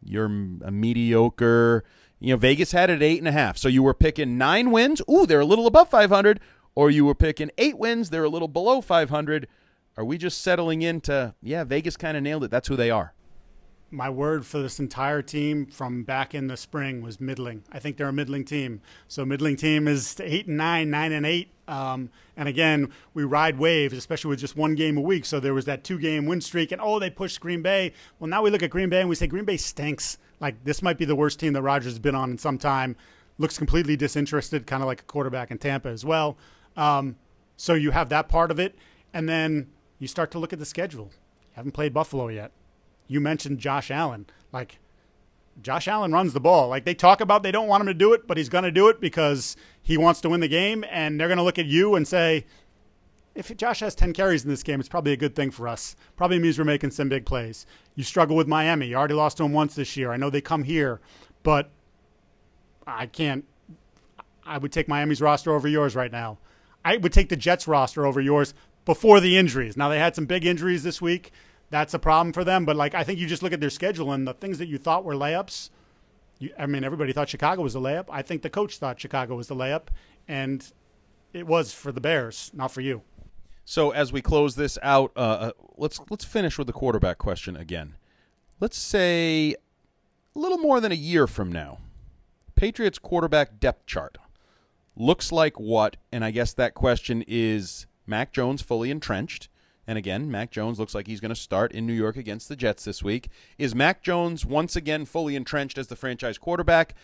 you're 0.03 0.25
a 0.25 0.71
mediocre. 0.71 1.83
You 2.19 2.33
know, 2.33 2.37
Vegas 2.37 2.71
had 2.71 2.89
it 2.89 3.01
eight 3.01 3.19
and 3.19 3.27
a 3.27 3.31
half. 3.31 3.57
So 3.57 3.67
you 3.67 3.83
were 3.83 3.93
picking 3.93 4.37
nine 4.37 4.71
wins. 4.71 5.01
Ooh, 5.09 5.25
they're 5.25 5.39
a 5.39 5.45
little 5.45 5.67
above 5.67 5.89
500. 5.89 6.39
Or 6.75 6.89
you 6.89 7.05
were 7.05 7.15
picking 7.15 7.51
eight 7.57 7.77
wins. 7.77 8.09
They're 8.09 8.23
a 8.23 8.29
little 8.29 8.47
below 8.47 8.81
500. 8.81 9.47
Are 9.97 10.05
we 10.05 10.17
just 10.17 10.41
settling 10.41 10.81
into, 10.81 11.33
yeah, 11.41 11.63
Vegas 11.63 11.97
kind 11.97 12.15
of 12.15 12.23
nailed 12.23 12.43
it. 12.43 12.51
That's 12.51 12.67
who 12.67 12.75
they 12.75 12.89
are? 12.89 13.13
My 13.91 14.09
word 14.09 14.45
for 14.45 14.59
this 14.59 14.79
entire 14.79 15.21
team 15.21 15.65
from 15.65 16.03
back 16.03 16.33
in 16.33 16.47
the 16.47 16.55
spring 16.55 17.01
was 17.01 17.19
middling. 17.19 17.63
I 17.71 17.79
think 17.79 17.97
they're 17.97 18.07
a 18.07 18.13
middling 18.13 18.45
team. 18.45 18.81
So 19.09 19.25
middling 19.25 19.57
team 19.57 19.87
is 19.87 20.19
eight 20.21 20.47
and 20.47 20.57
nine, 20.57 20.89
nine 20.89 21.11
and 21.11 21.25
eight. 21.25 21.49
Um, 21.67 22.09
and 22.37 22.47
again, 22.47 22.91
we 23.13 23.23
ride 23.23 23.59
waves, 23.59 23.93
especially 23.97 24.29
with 24.29 24.39
just 24.39 24.55
one 24.55 24.75
game 24.75 24.97
a 24.97 25.01
week. 25.01 25.25
So 25.25 25.39
there 25.39 25.53
was 25.53 25.65
that 25.65 25.83
two 25.83 25.99
game 25.99 26.25
win 26.25 26.39
streak, 26.39 26.71
and 26.71 26.81
oh, 26.81 26.99
they 26.99 27.09
pushed 27.09 27.41
Green 27.41 27.61
Bay. 27.61 27.93
Well, 28.19 28.29
now 28.29 28.41
we 28.41 28.49
look 28.49 28.63
at 28.63 28.69
Green 28.69 28.89
Bay 28.89 29.01
and 29.01 29.09
we 29.09 29.15
say 29.15 29.27
Green 29.27 29.45
Bay 29.45 29.57
stinks. 29.57 30.17
Like 30.39 30.63
this 30.63 30.81
might 30.81 30.97
be 30.97 31.05
the 31.05 31.15
worst 31.15 31.39
team 31.39 31.53
that 31.53 31.61
Rodgers 31.61 31.91
has 31.91 31.99
been 31.99 32.15
on 32.15 32.31
in 32.31 32.37
some 32.37 32.57
time. 32.57 32.95
Looks 33.37 33.57
completely 33.57 33.97
disinterested, 33.97 34.67
kind 34.67 34.81
of 34.81 34.87
like 34.87 35.01
a 35.01 35.05
quarterback 35.05 35.51
in 35.51 35.57
Tampa 35.57 35.89
as 35.89 36.05
well. 36.05 36.37
Um, 36.77 37.17
so 37.57 37.73
you 37.73 37.91
have 37.91 38.09
that 38.09 38.29
part 38.29 38.51
of 38.51 38.59
it, 38.59 38.75
and 39.13 39.27
then 39.27 39.69
you 39.99 40.07
start 40.07 40.31
to 40.31 40.39
look 40.39 40.53
at 40.53 40.59
the 40.59 40.65
schedule. 40.65 41.11
You 41.11 41.55
haven't 41.55 41.71
played 41.71 41.93
Buffalo 41.93 42.29
yet 42.29 42.51
you 43.11 43.19
mentioned 43.19 43.59
Josh 43.59 43.91
Allen. 43.91 44.25
Like, 44.53 44.79
Josh 45.61 45.89
Allen 45.89 46.13
runs 46.13 46.31
the 46.31 46.39
ball. 46.39 46.69
Like, 46.69 46.85
they 46.85 46.93
talk 46.93 47.19
about 47.19 47.43
they 47.43 47.51
don't 47.51 47.67
want 47.67 47.81
him 47.81 47.87
to 47.87 47.93
do 47.93 48.13
it, 48.13 48.25
but 48.25 48.37
he's 48.37 48.47
going 48.47 48.63
to 48.63 48.71
do 48.71 48.87
it 48.87 49.01
because 49.01 49.57
he 49.83 49.97
wants 49.97 50.21
to 50.21 50.29
win 50.29 50.39
the 50.39 50.47
game. 50.47 50.85
And 50.89 51.19
they're 51.19 51.27
going 51.27 51.37
to 51.37 51.43
look 51.43 51.59
at 51.59 51.65
you 51.65 51.95
and 51.95 52.07
say, 52.07 52.45
if 53.35 53.55
Josh 53.57 53.81
has 53.81 53.95
10 53.95 54.13
carries 54.13 54.45
in 54.45 54.49
this 54.49 54.63
game, 54.63 54.79
it's 54.79 54.87
probably 54.87 55.11
a 55.11 55.17
good 55.17 55.35
thing 55.35 55.51
for 55.51 55.67
us. 55.67 55.97
Probably 56.15 56.39
means 56.39 56.57
we're 56.57 56.63
making 56.63 56.91
some 56.91 57.09
big 57.09 57.25
plays. 57.25 57.65
You 57.95 58.05
struggle 58.05 58.37
with 58.37 58.47
Miami. 58.47 58.87
You 58.87 58.95
already 58.95 59.13
lost 59.13 59.37
to 59.37 59.43
them 59.43 59.51
once 59.51 59.75
this 59.75 59.97
year. 59.97 60.13
I 60.13 60.17
know 60.17 60.29
they 60.29 60.39
come 60.39 60.63
here, 60.63 61.01
but 61.43 61.69
I 62.87 63.07
can't. 63.07 63.43
I 64.45 64.57
would 64.57 64.71
take 64.71 64.87
Miami's 64.87 65.21
roster 65.21 65.53
over 65.53 65.67
yours 65.67 65.97
right 65.97 66.11
now. 66.11 66.37
I 66.85 66.95
would 66.95 67.11
take 67.11 67.27
the 67.27 67.35
Jets 67.35 67.67
roster 67.67 68.05
over 68.05 68.21
yours 68.21 68.53
before 68.85 69.19
the 69.19 69.37
injuries. 69.37 69.75
Now, 69.75 69.89
they 69.89 69.99
had 69.99 70.15
some 70.15 70.25
big 70.25 70.45
injuries 70.45 70.83
this 70.83 71.01
week 71.01 71.31
that's 71.71 71.95
a 71.95 71.99
problem 71.99 72.33
for 72.33 72.43
them. 72.43 72.65
But 72.65 72.75
like 72.75 72.93
I 72.93 73.03
think 73.03 73.17
you 73.17 73.25
just 73.25 73.41
look 73.41 73.53
at 73.53 73.59
their 73.59 73.71
schedule 73.71 74.11
and 74.11 74.27
the 74.27 74.35
things 74.35 74.59
that 74.59 74.67
you 74.67 74.77
thought 74.77 75.03
were 75.03 75.15
layups. 75.15 75.71
You, 76.37 76.51
I 76.59 76.67
mean, 76.67 76.83
everybody 76.83 77.13
thought 77.13 77.29
Chicago 77.29 77.63
was 77.63 77.73
the 77.73 77.81
layup. 77.81 78.05
I 78.11 78.21
think 78.21 78.43
the 78.43 78.49
coach 78.49 78.77
thought 78.77 78.99
Chicago 78.99 79.35
was 79.35 79.47
the 79.47 79.55
layup, 79.55 79.87
and 80.27 80.71
it 81.33 81.47
was 81.47 81.73
for 81.73 81.91
the 81.91 82.01
Bears, 82.01 82.51
not 82.53 82.71
for 82.71 82.81
you. 82.81 83.01
So 83.65 83.91
as 83.91 84.11
we 84.11 84.21
close 84.21 84.55
this 84.55 84.77
out, 84.83 85.11
uh, 85.15 85.19
uh, 85.19 85.51
let's 85.77 85.99
let's 86.09 86.25
finish 86.25 86.57
with 86.57 86.67
the 86.67 86.73
quarterback 86.73 87.17
question 87.17 87.55
again. 87.55 87.95
Let's 88.59 88.77
say 88.77 89.55
a 90.35 90.39
little 90.39 90.59
more 90.59 90.79
than 90.79 90.91
a 90.91 90.95
year 90.95 91.25
from 91.25 91.51
now, 91.51 91.79
Patriots 92.55 92.99
quarterback 92.99 93.59
depth 93.59 93.85
chart 93.85 94.17
looks 94.95 95.31
like 95.31 95.59
what? 95.59 95.97
And 96.11 96.23
I 96.23 96.31
guess 96.31 96.53
that 96.53 96.73
question 96.73 97.23
is 97.27 97.87
Mac 98.05 98.31
Jones 98.31 98.61
fully 98.61 98.91
entrenched. 98.91 99.49
And 99.91 99.97
again, 99.97 100.31
Mac 100.31 100.51
Jones 100.51 100.79
looks 100.79 100.95
like 100.95 101.05
he's 101.05 101.19
going 101.19 101.35
to 101.35 101.35
start 101.35 101.73
in 101.73 101.85
New 101.85 101.91
York 101.91 102.15
against 102.15 102.47
the 102.47 102.55
Jets 102.55 102.85
this 102.85 103.03
week. 103.03 103.29
Is 103.57 103.75
Mac 103.75 104.01
Jones 104.01 104.45
once 104.45 104.77
again 104.77 105.03
fully 105.03 105.35
entrenched 105.35 105.77
as 105.77 105.87
the 105.87 105.97
franchise 105.97 106.37
quarterback? 106.37 106.95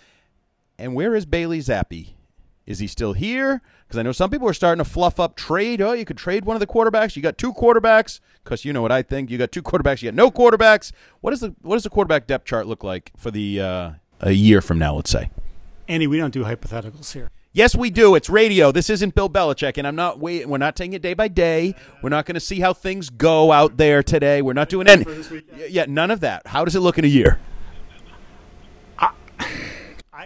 And 0.79 0.95
where 0.95 1.13
is 1.13 1.25
Bailey 1.25 1.59
Zappe? 1.59 2.13
Is 2.65 2.79
he 2.79 2.87
still 2.87 3.11
here? 3.11 3.61
Because 3.85 3.99
I 3.99 4.03
know 4.03 4.13
some 4.13 4.29
people 4.29 4.47
are 4.47 4.53
starting 4.53 4.81
to 4.81 4.89
fluff 4.89 5.19
up 5.19 5.35
trade. 5.35 5.81
Oh, 5.81 5.91
you 5.91 6.05
could 6.05 6.15
trade 6.15 6.45
one 6.45 6.55
of 6.55 6.61
the 6.61 6.65
quarterbacks. 6.65 7.17
You 7.17 7.21
got 7.21 7.37
two 7.37 7.51
quarterbacks. 7.51 8.21
Because 8.41 8.63
you 8.63 8.71
know 8.71 8.81
what 8.81 8.93
I 8.93 9.01
think. 9.01 9.29
You 9.29 9.37
got 9.37 9.51
two 9.51 9.63
quarterbacks. 9.63 10.01
You 10.01 10.09
got 10.09 10.15
no 10.15 10.31
quarterbacks. 10.31 10.93
What 11.19 11.33
is 11.33 11.41
the 11.41 11.53
what 11.63 11.75
does 11.75 11.83
the 11.83 11.89
quarterback 11.89 12.25
depth 12.25 12.45
chart 12.45 12.67
look 12.67 12.85
like 12.85 13.11
for 13.17 13.31
the 13.31 13.59
uh, 13.59 13.91
a 14.21 14.31
year 14.31 14.61
from 14.61 14.79
now? 14.79 14.95
Let's 14.95 15.11
say. 15.11 15.29
Andy, 15.89 16.07
we 16.07 16.15
don't 16.15 16.33
do 16.33 16.45
hypotheticals 16.45 17.11
here. 17.11 17.31
Yes, 17.57 17.75
we 17.75 17.89
do. 17.89 18.13
It's 18.13 18.29
radio. 18.29 18.71
This 18.71 18.87
isn't 18.87 19.15
Bill 19.15 19.31
Belichick, 19.31 19.79
and 19.79 19.87
I'm 19.87 19.95
not. 19.95 20.19
Wait, 20.19 20.47
we're 20.47 20.59
not 20.59 20.75
taking 20.75 20.93
it 20.93 21.01
day 21.01 21.15
by 21.15 21.27
day. 21.27 21.73
We're 22.03 22.09
not 22.09 22.27
going 22.27 22.35
to 22.35 22.39
see 22.39 22.59
how 22.59 22.71
things 22.71 23.09
go 23.09 23.51
out 23.51 23.77
there 23.77 24.03
today. 24.03 24.43
We're 24.43 24.53
not 24.53 24.69
doing 24.69 24.87
any. 24.87 25.03
Yeah, 25.67 25.85
none 25.87 26.11
of 26.11 26.19
that. 26.19 26.45
How 26.45 26.63
does 26.63 26.75
it 26.75 26.81
look 26.81 26.99
in 26.99 27.05
a 27.05 27.07
year? 27.07 27.39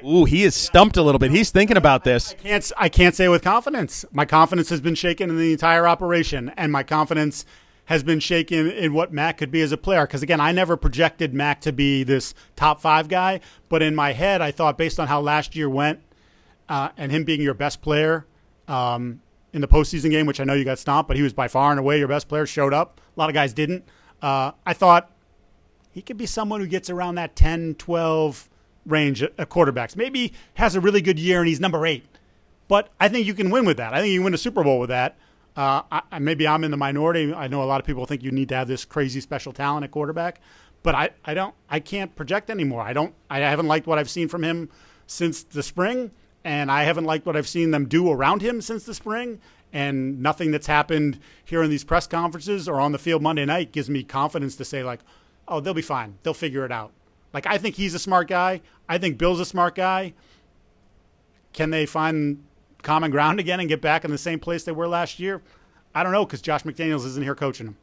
Ooh, 0.06 0.26
he 0.26 0.44
is 0.44 0.56
stumped 0.56 0.98
a 0.98 1.02
little 1.02 1.20
bit. 1.20 1.32
He's 1.32 1.52
thinking 1.52 1.78
about 1.78 2.04
this. 2.04 2.34
I 2.34 2.36
can't. 2.36 2.72
I 2.76 2.90
can't 2.90 3.16
say 3.16 3.30
with 3.30 3.44
confidence. 3.44 4.04
My 4.12 4.26
confidence 4.26 4.68
has 4.68 4.82
been 4.82 4.96
shaken 4.96 5.30
in 5.30 5.38
the 5.38 5.54
entire 5.54 5.88
operation, 5.88 6.52
and 6.58 6.70
my 6.70 6.84
confidence 6.84 7.46
has 7.86 8.04
been 8.04 8.20
shaken 8.20 8.70
in 8.70 8.94
what 8.94 9.14
Mac 9.14 9.38
could 9.38 9.52
be 9.52 9.62
as 9.62 9.72
a 9.72 9.78
player. 9.78 10.06
Because 10.06 10.22
again, 10.22 10.42
I 10.42 10.52
never 10.52 10.76
projected 10.76 11.34
Mac 11.34 11.62
to 11.62 11.72
be 11.72 12.04
this 12.04 12.34
top 12.58 12.82
five 12.82 13.08
guy, 13.08 13.40
but 13.70 13.82
in 13.82 13.96
my 13.96 14.12
head, 14.12 14.42
I 14.42 14.52
thought 14.52 14.78
based 14.78 15.00
on 15.00 15.08
how 15.08 15.22
last 15.22 15.56
year 15.56 15.70
went 15.70 16.02
uh, 16.72 16.90
and 16.96 17.12
him 17.12 17.26
being 17.26 17.42
your 17.42 17.54
best 17.54 17.82
player 17.82 18.26
um, 18.70 19.22
in 19.52 19.60
the 19.60 19.68
postseason 19.68 20.10
game, 20.10 20.26
which 20.26 20.40
I 20.40 20.46
know 20.46 20.54
you 20.54 20.64
got 20.64 20.80
stomped, 20.80 21.10
but 21.10 21.18
he 21.18 21.22
was 21.22 21.34
by 21.34 21.50
far 21.50 21.70
and 21.72 21.80
away 21.80 22.00
your 22.00 22.08
best 22.08 22.30
player, 22.30 22.46
showed 22.46 22.74
up. 22.74 23.02
A 23.16 23.20
lot 23.20 23.30
of 23.30 23.34
guys 23.34 23.54
didn't. 23.54 23.84
Uh, 24.22 24.54
I 24.66 24.72
thought 24.72 25.12
he 25.92 26.02
could 26.02 26.16
be 26.16 26.26
someone 26.26 26.62
who 26.62 26.68
gets 26.68 26.90
around 26.90 27.16
that 27.16 27.36
10, 27.36 27.76
12 27.76 28.50
range 28.86 29.22
of 29.22 29.36
quarterbacks. 29.50 29.98
Maybe 29.98 30.32
has 30.54 30.74
a 30.74 30.80
really 30.80 31.02
good 31.02 31.20
year 31.20 31.40
and 31.40 31.48
he's 31.50 31.60
number 31.60 31.86
eight. 31.86 32.06
But 32.70 32.88
I 33.02 33.10
think 33.10 33.28
you 33.28 33.34
can 33.34 33.50
win 33.50 33.66
with 33.66 33.76
that. 33.76 33.94
I 33.94 34.00
think 34.00 34.14
you 34.14 34.24
win 34.24 34.34
a 34.34 34.38
Super 34.38 34.64
Bowl 34.64 34.80
with 34.80 34.90
that. 34.90 35.18
Uh, 35.58 35.82
I, 35.92 36.20
maybe 36.20 36.48
I'm 36.48 36.64
in 36.64 36.72
the 36.72 36.78
minority. 36.78 37.34
I 37.34 37.50
know 37.50 37.62
a 37.62 37.66
lot 37.66 37.82
of 37.82 37.86
people 37.86 38.06
think 38.06 38.24
you 38.24 38.32
need 38.32 38.48
to 38.48 38.56
have 38.56 38.70
this 38.70 38.86
crazy 38.86 39.20
special 39.20 39.52
talent 39.52 39.84
at 39.84 39.92
quarterback, 39.92 40.40
but 40.84 40.96
I, 40.96 41.10
I 41.26 41.34
don't. 41.34 41.54
I 41.70 41.82
can't 41.82 42.16
project 42.16 42.50
anymore. 42.50 42.82
I 42.82 42.94
don't. 42.94 43.14
I 43.30 43.40
haven't 43.40 43.68
liked 43.68 43.88
what 43.88 44.00
I've 44.00 44.10
seen 44.10 44.30
from 44.30 44.46
him 44.46 44.70
since 45.06 45.44
the 45.44 45.62
spring 45.62 46.12
and 46.44 46.72
I 46.72 46.84
haven't 46.84 47.06
liked 47.06 47.26
what 47.26 47.36
I've 47.36 47.48
seen 47.48 47.72
them 47.72 47.88
do 47.88 48.12
around 48.12 48.42
him 48.42 48.62
since 48.62 48.84
the 48.84 48.94
spring. 48.94 49.40
And 49.74 50.22
nothing 50.22 50.52
that's 50.52 50.68
happened 50.68 51.20
here 51.46 51.64
in 51.64 51.70
these 51.70 51.86
press 51.86 52.06
conferences 52.06 52.68
or 52.68 52.80
on 52.82 52.92
the 52.92 52.98
field 52.98 53.22
Monday 53.22 53.46
night 53.46 53.72
gives 53.72 53.90
me 53.90 54.04
confidence 54.04 54.58
to 54.58 54.66
say, 54.66 54.84
like, 54.84 55.00
oh, 55.48 55.62
they'll 55.62 55.74
be 55.74 55.82
fine. 55.82 56.18
They'll 56.24 56.34
figure 56.34 56.66
it 56.66 56.72
out. 56.74 56.92
Like, 57.34 57.48
I 57.48 57.58
think 57.58 57.76
he's 57.76 57.94
a 57.94 58.00
smart 58.00 58.28
guy. 58.28 58.62
I 58.90 58.98
think 58.98 59.18
Bill's 59.18 59.40
a 59.40 59.46
smart 59.46 59.76
guy. 59.76 60.14
Can 61.54 61.70
they 61.70 61.86
find 61.86 62.44
common 62.82 63.12
ground 63.12 63.40
again 63.40 63.62
and 63.62 63.70
get 63.70 63.80
back 63.80 64.04
in 64.04 64.12
the 64.12 64.18
same 64.18 64.40
place 64.40 64.64
they 64.64 64.74
were 64.74 64.90
last 64.90 65.20
year? 65.20 65.42
I 65.96 66.04
don't 66.04 66.12
know 66.12 66.26
because 66.26 66.42
Josh 66.42 66.64
McDaniels 66.64 67.06
isn't 67.06 67.24
here 67.24 67.36
coaching 67.36 67.68
them. 67.68 67.78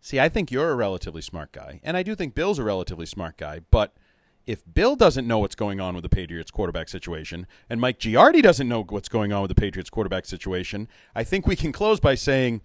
See, 0.00 0.18
I 0.18 0.30
think 0.30 0.50
you're 0.50 0.70
a 0.70 0.76
relatively 0.76 1.20
smart 1.20 1.52
guy, 1.52 1.80
and 1.82 1.94
I 1.98 2.02
do 2.02 2.14
think 2.14 2.34
Bill's 2.34 2.58
a 2.58 2.64
relatively 2.64 3.06
smart 3.06 3.36
guy, 3.36 3.60
but– 3.70 3.92
if 4.50 4.64
Bill 4.74 4.96
doesn't 4.96 5.28
know 5.28 5.38
what's 5.38 5.54
going 5.54 5.80
on 5.80 5.94
with 5.94 6.02
the 6.02 6.08
Patriots 6.08 6.50
quarterback 6.50 6.88
situation 6.88 7.46
and 7.68 7.80
Mike 7.80 8.00
Giardi 8.00 8.42
doesn't 8.42 8.68
know 8.68 8.82
what's 8.82 9.08
going 9.08 9.32
on 9.32 9.42
with 9.42 9.48
the 9.48 9.54
Patriots 9.54 9.90
quarterback 9.90 10.26
situation, 10.26 10.88
I 11.14 11.22
think 11.22 11.46
we 11.46 11.54
can 11.54 11.70
close 11.70 12.00
by 12.00 12.16
saying 12.16 12.60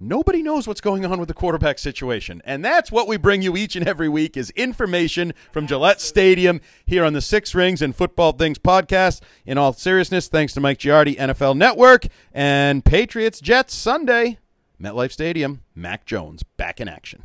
nobody 0.00 0.42
knows 0.42 0.66
what's 0.66 0.80
going 0.80 1.04
on 1.04 1.18
with 1.18 1.28
the 1.28 1.34
quarterback 1.34 1.78
situation. 1.78 2.40
And 2.46 2.64
that's 2.64 2.90
what 2.90 3.06
we 3.06 3.18
bring 3.18 3.42
you 3.42 3.54
each 3.54 3.76
and 3.76 3.86
every 3.86 4.08
week 4.08 4.34
is 4.34 4.48
information 4.52 5.34
from 5.52 5.66
Gillette 5.66 6.00
Stadium 6.00 6.62
here 6.86 7.04
on 7.04 7.12
the 7.12 7.20
Six 7.20 7.54
Rings 7.54 7.82
and 7.82 7.94
Football 7.94 8.32
Things 8.32 8.58
podcast. 8.58 9.20
In 9.44 9.58
all 9.58 9.74
seriousness, 9.74 10.26
thanks 10.26 10.54
to 10.54 10.60
Mike 10.60 10.78
Giardi, 10.78 11.18
NFL 11.18 11.54
Network, 11.54 12.06
and 12.32 12.82
Patriots 12.82 13.42
Jets 13.42 13.74
Sunday, 13.74 14.38
MetLife 14.80 15.12
Stadium, 15.12 15.60
Mac 15.74 16.06
Jones 16.06 16.42
back 16.56 16.80
in 16.80 16.88
action. 16.88 17.24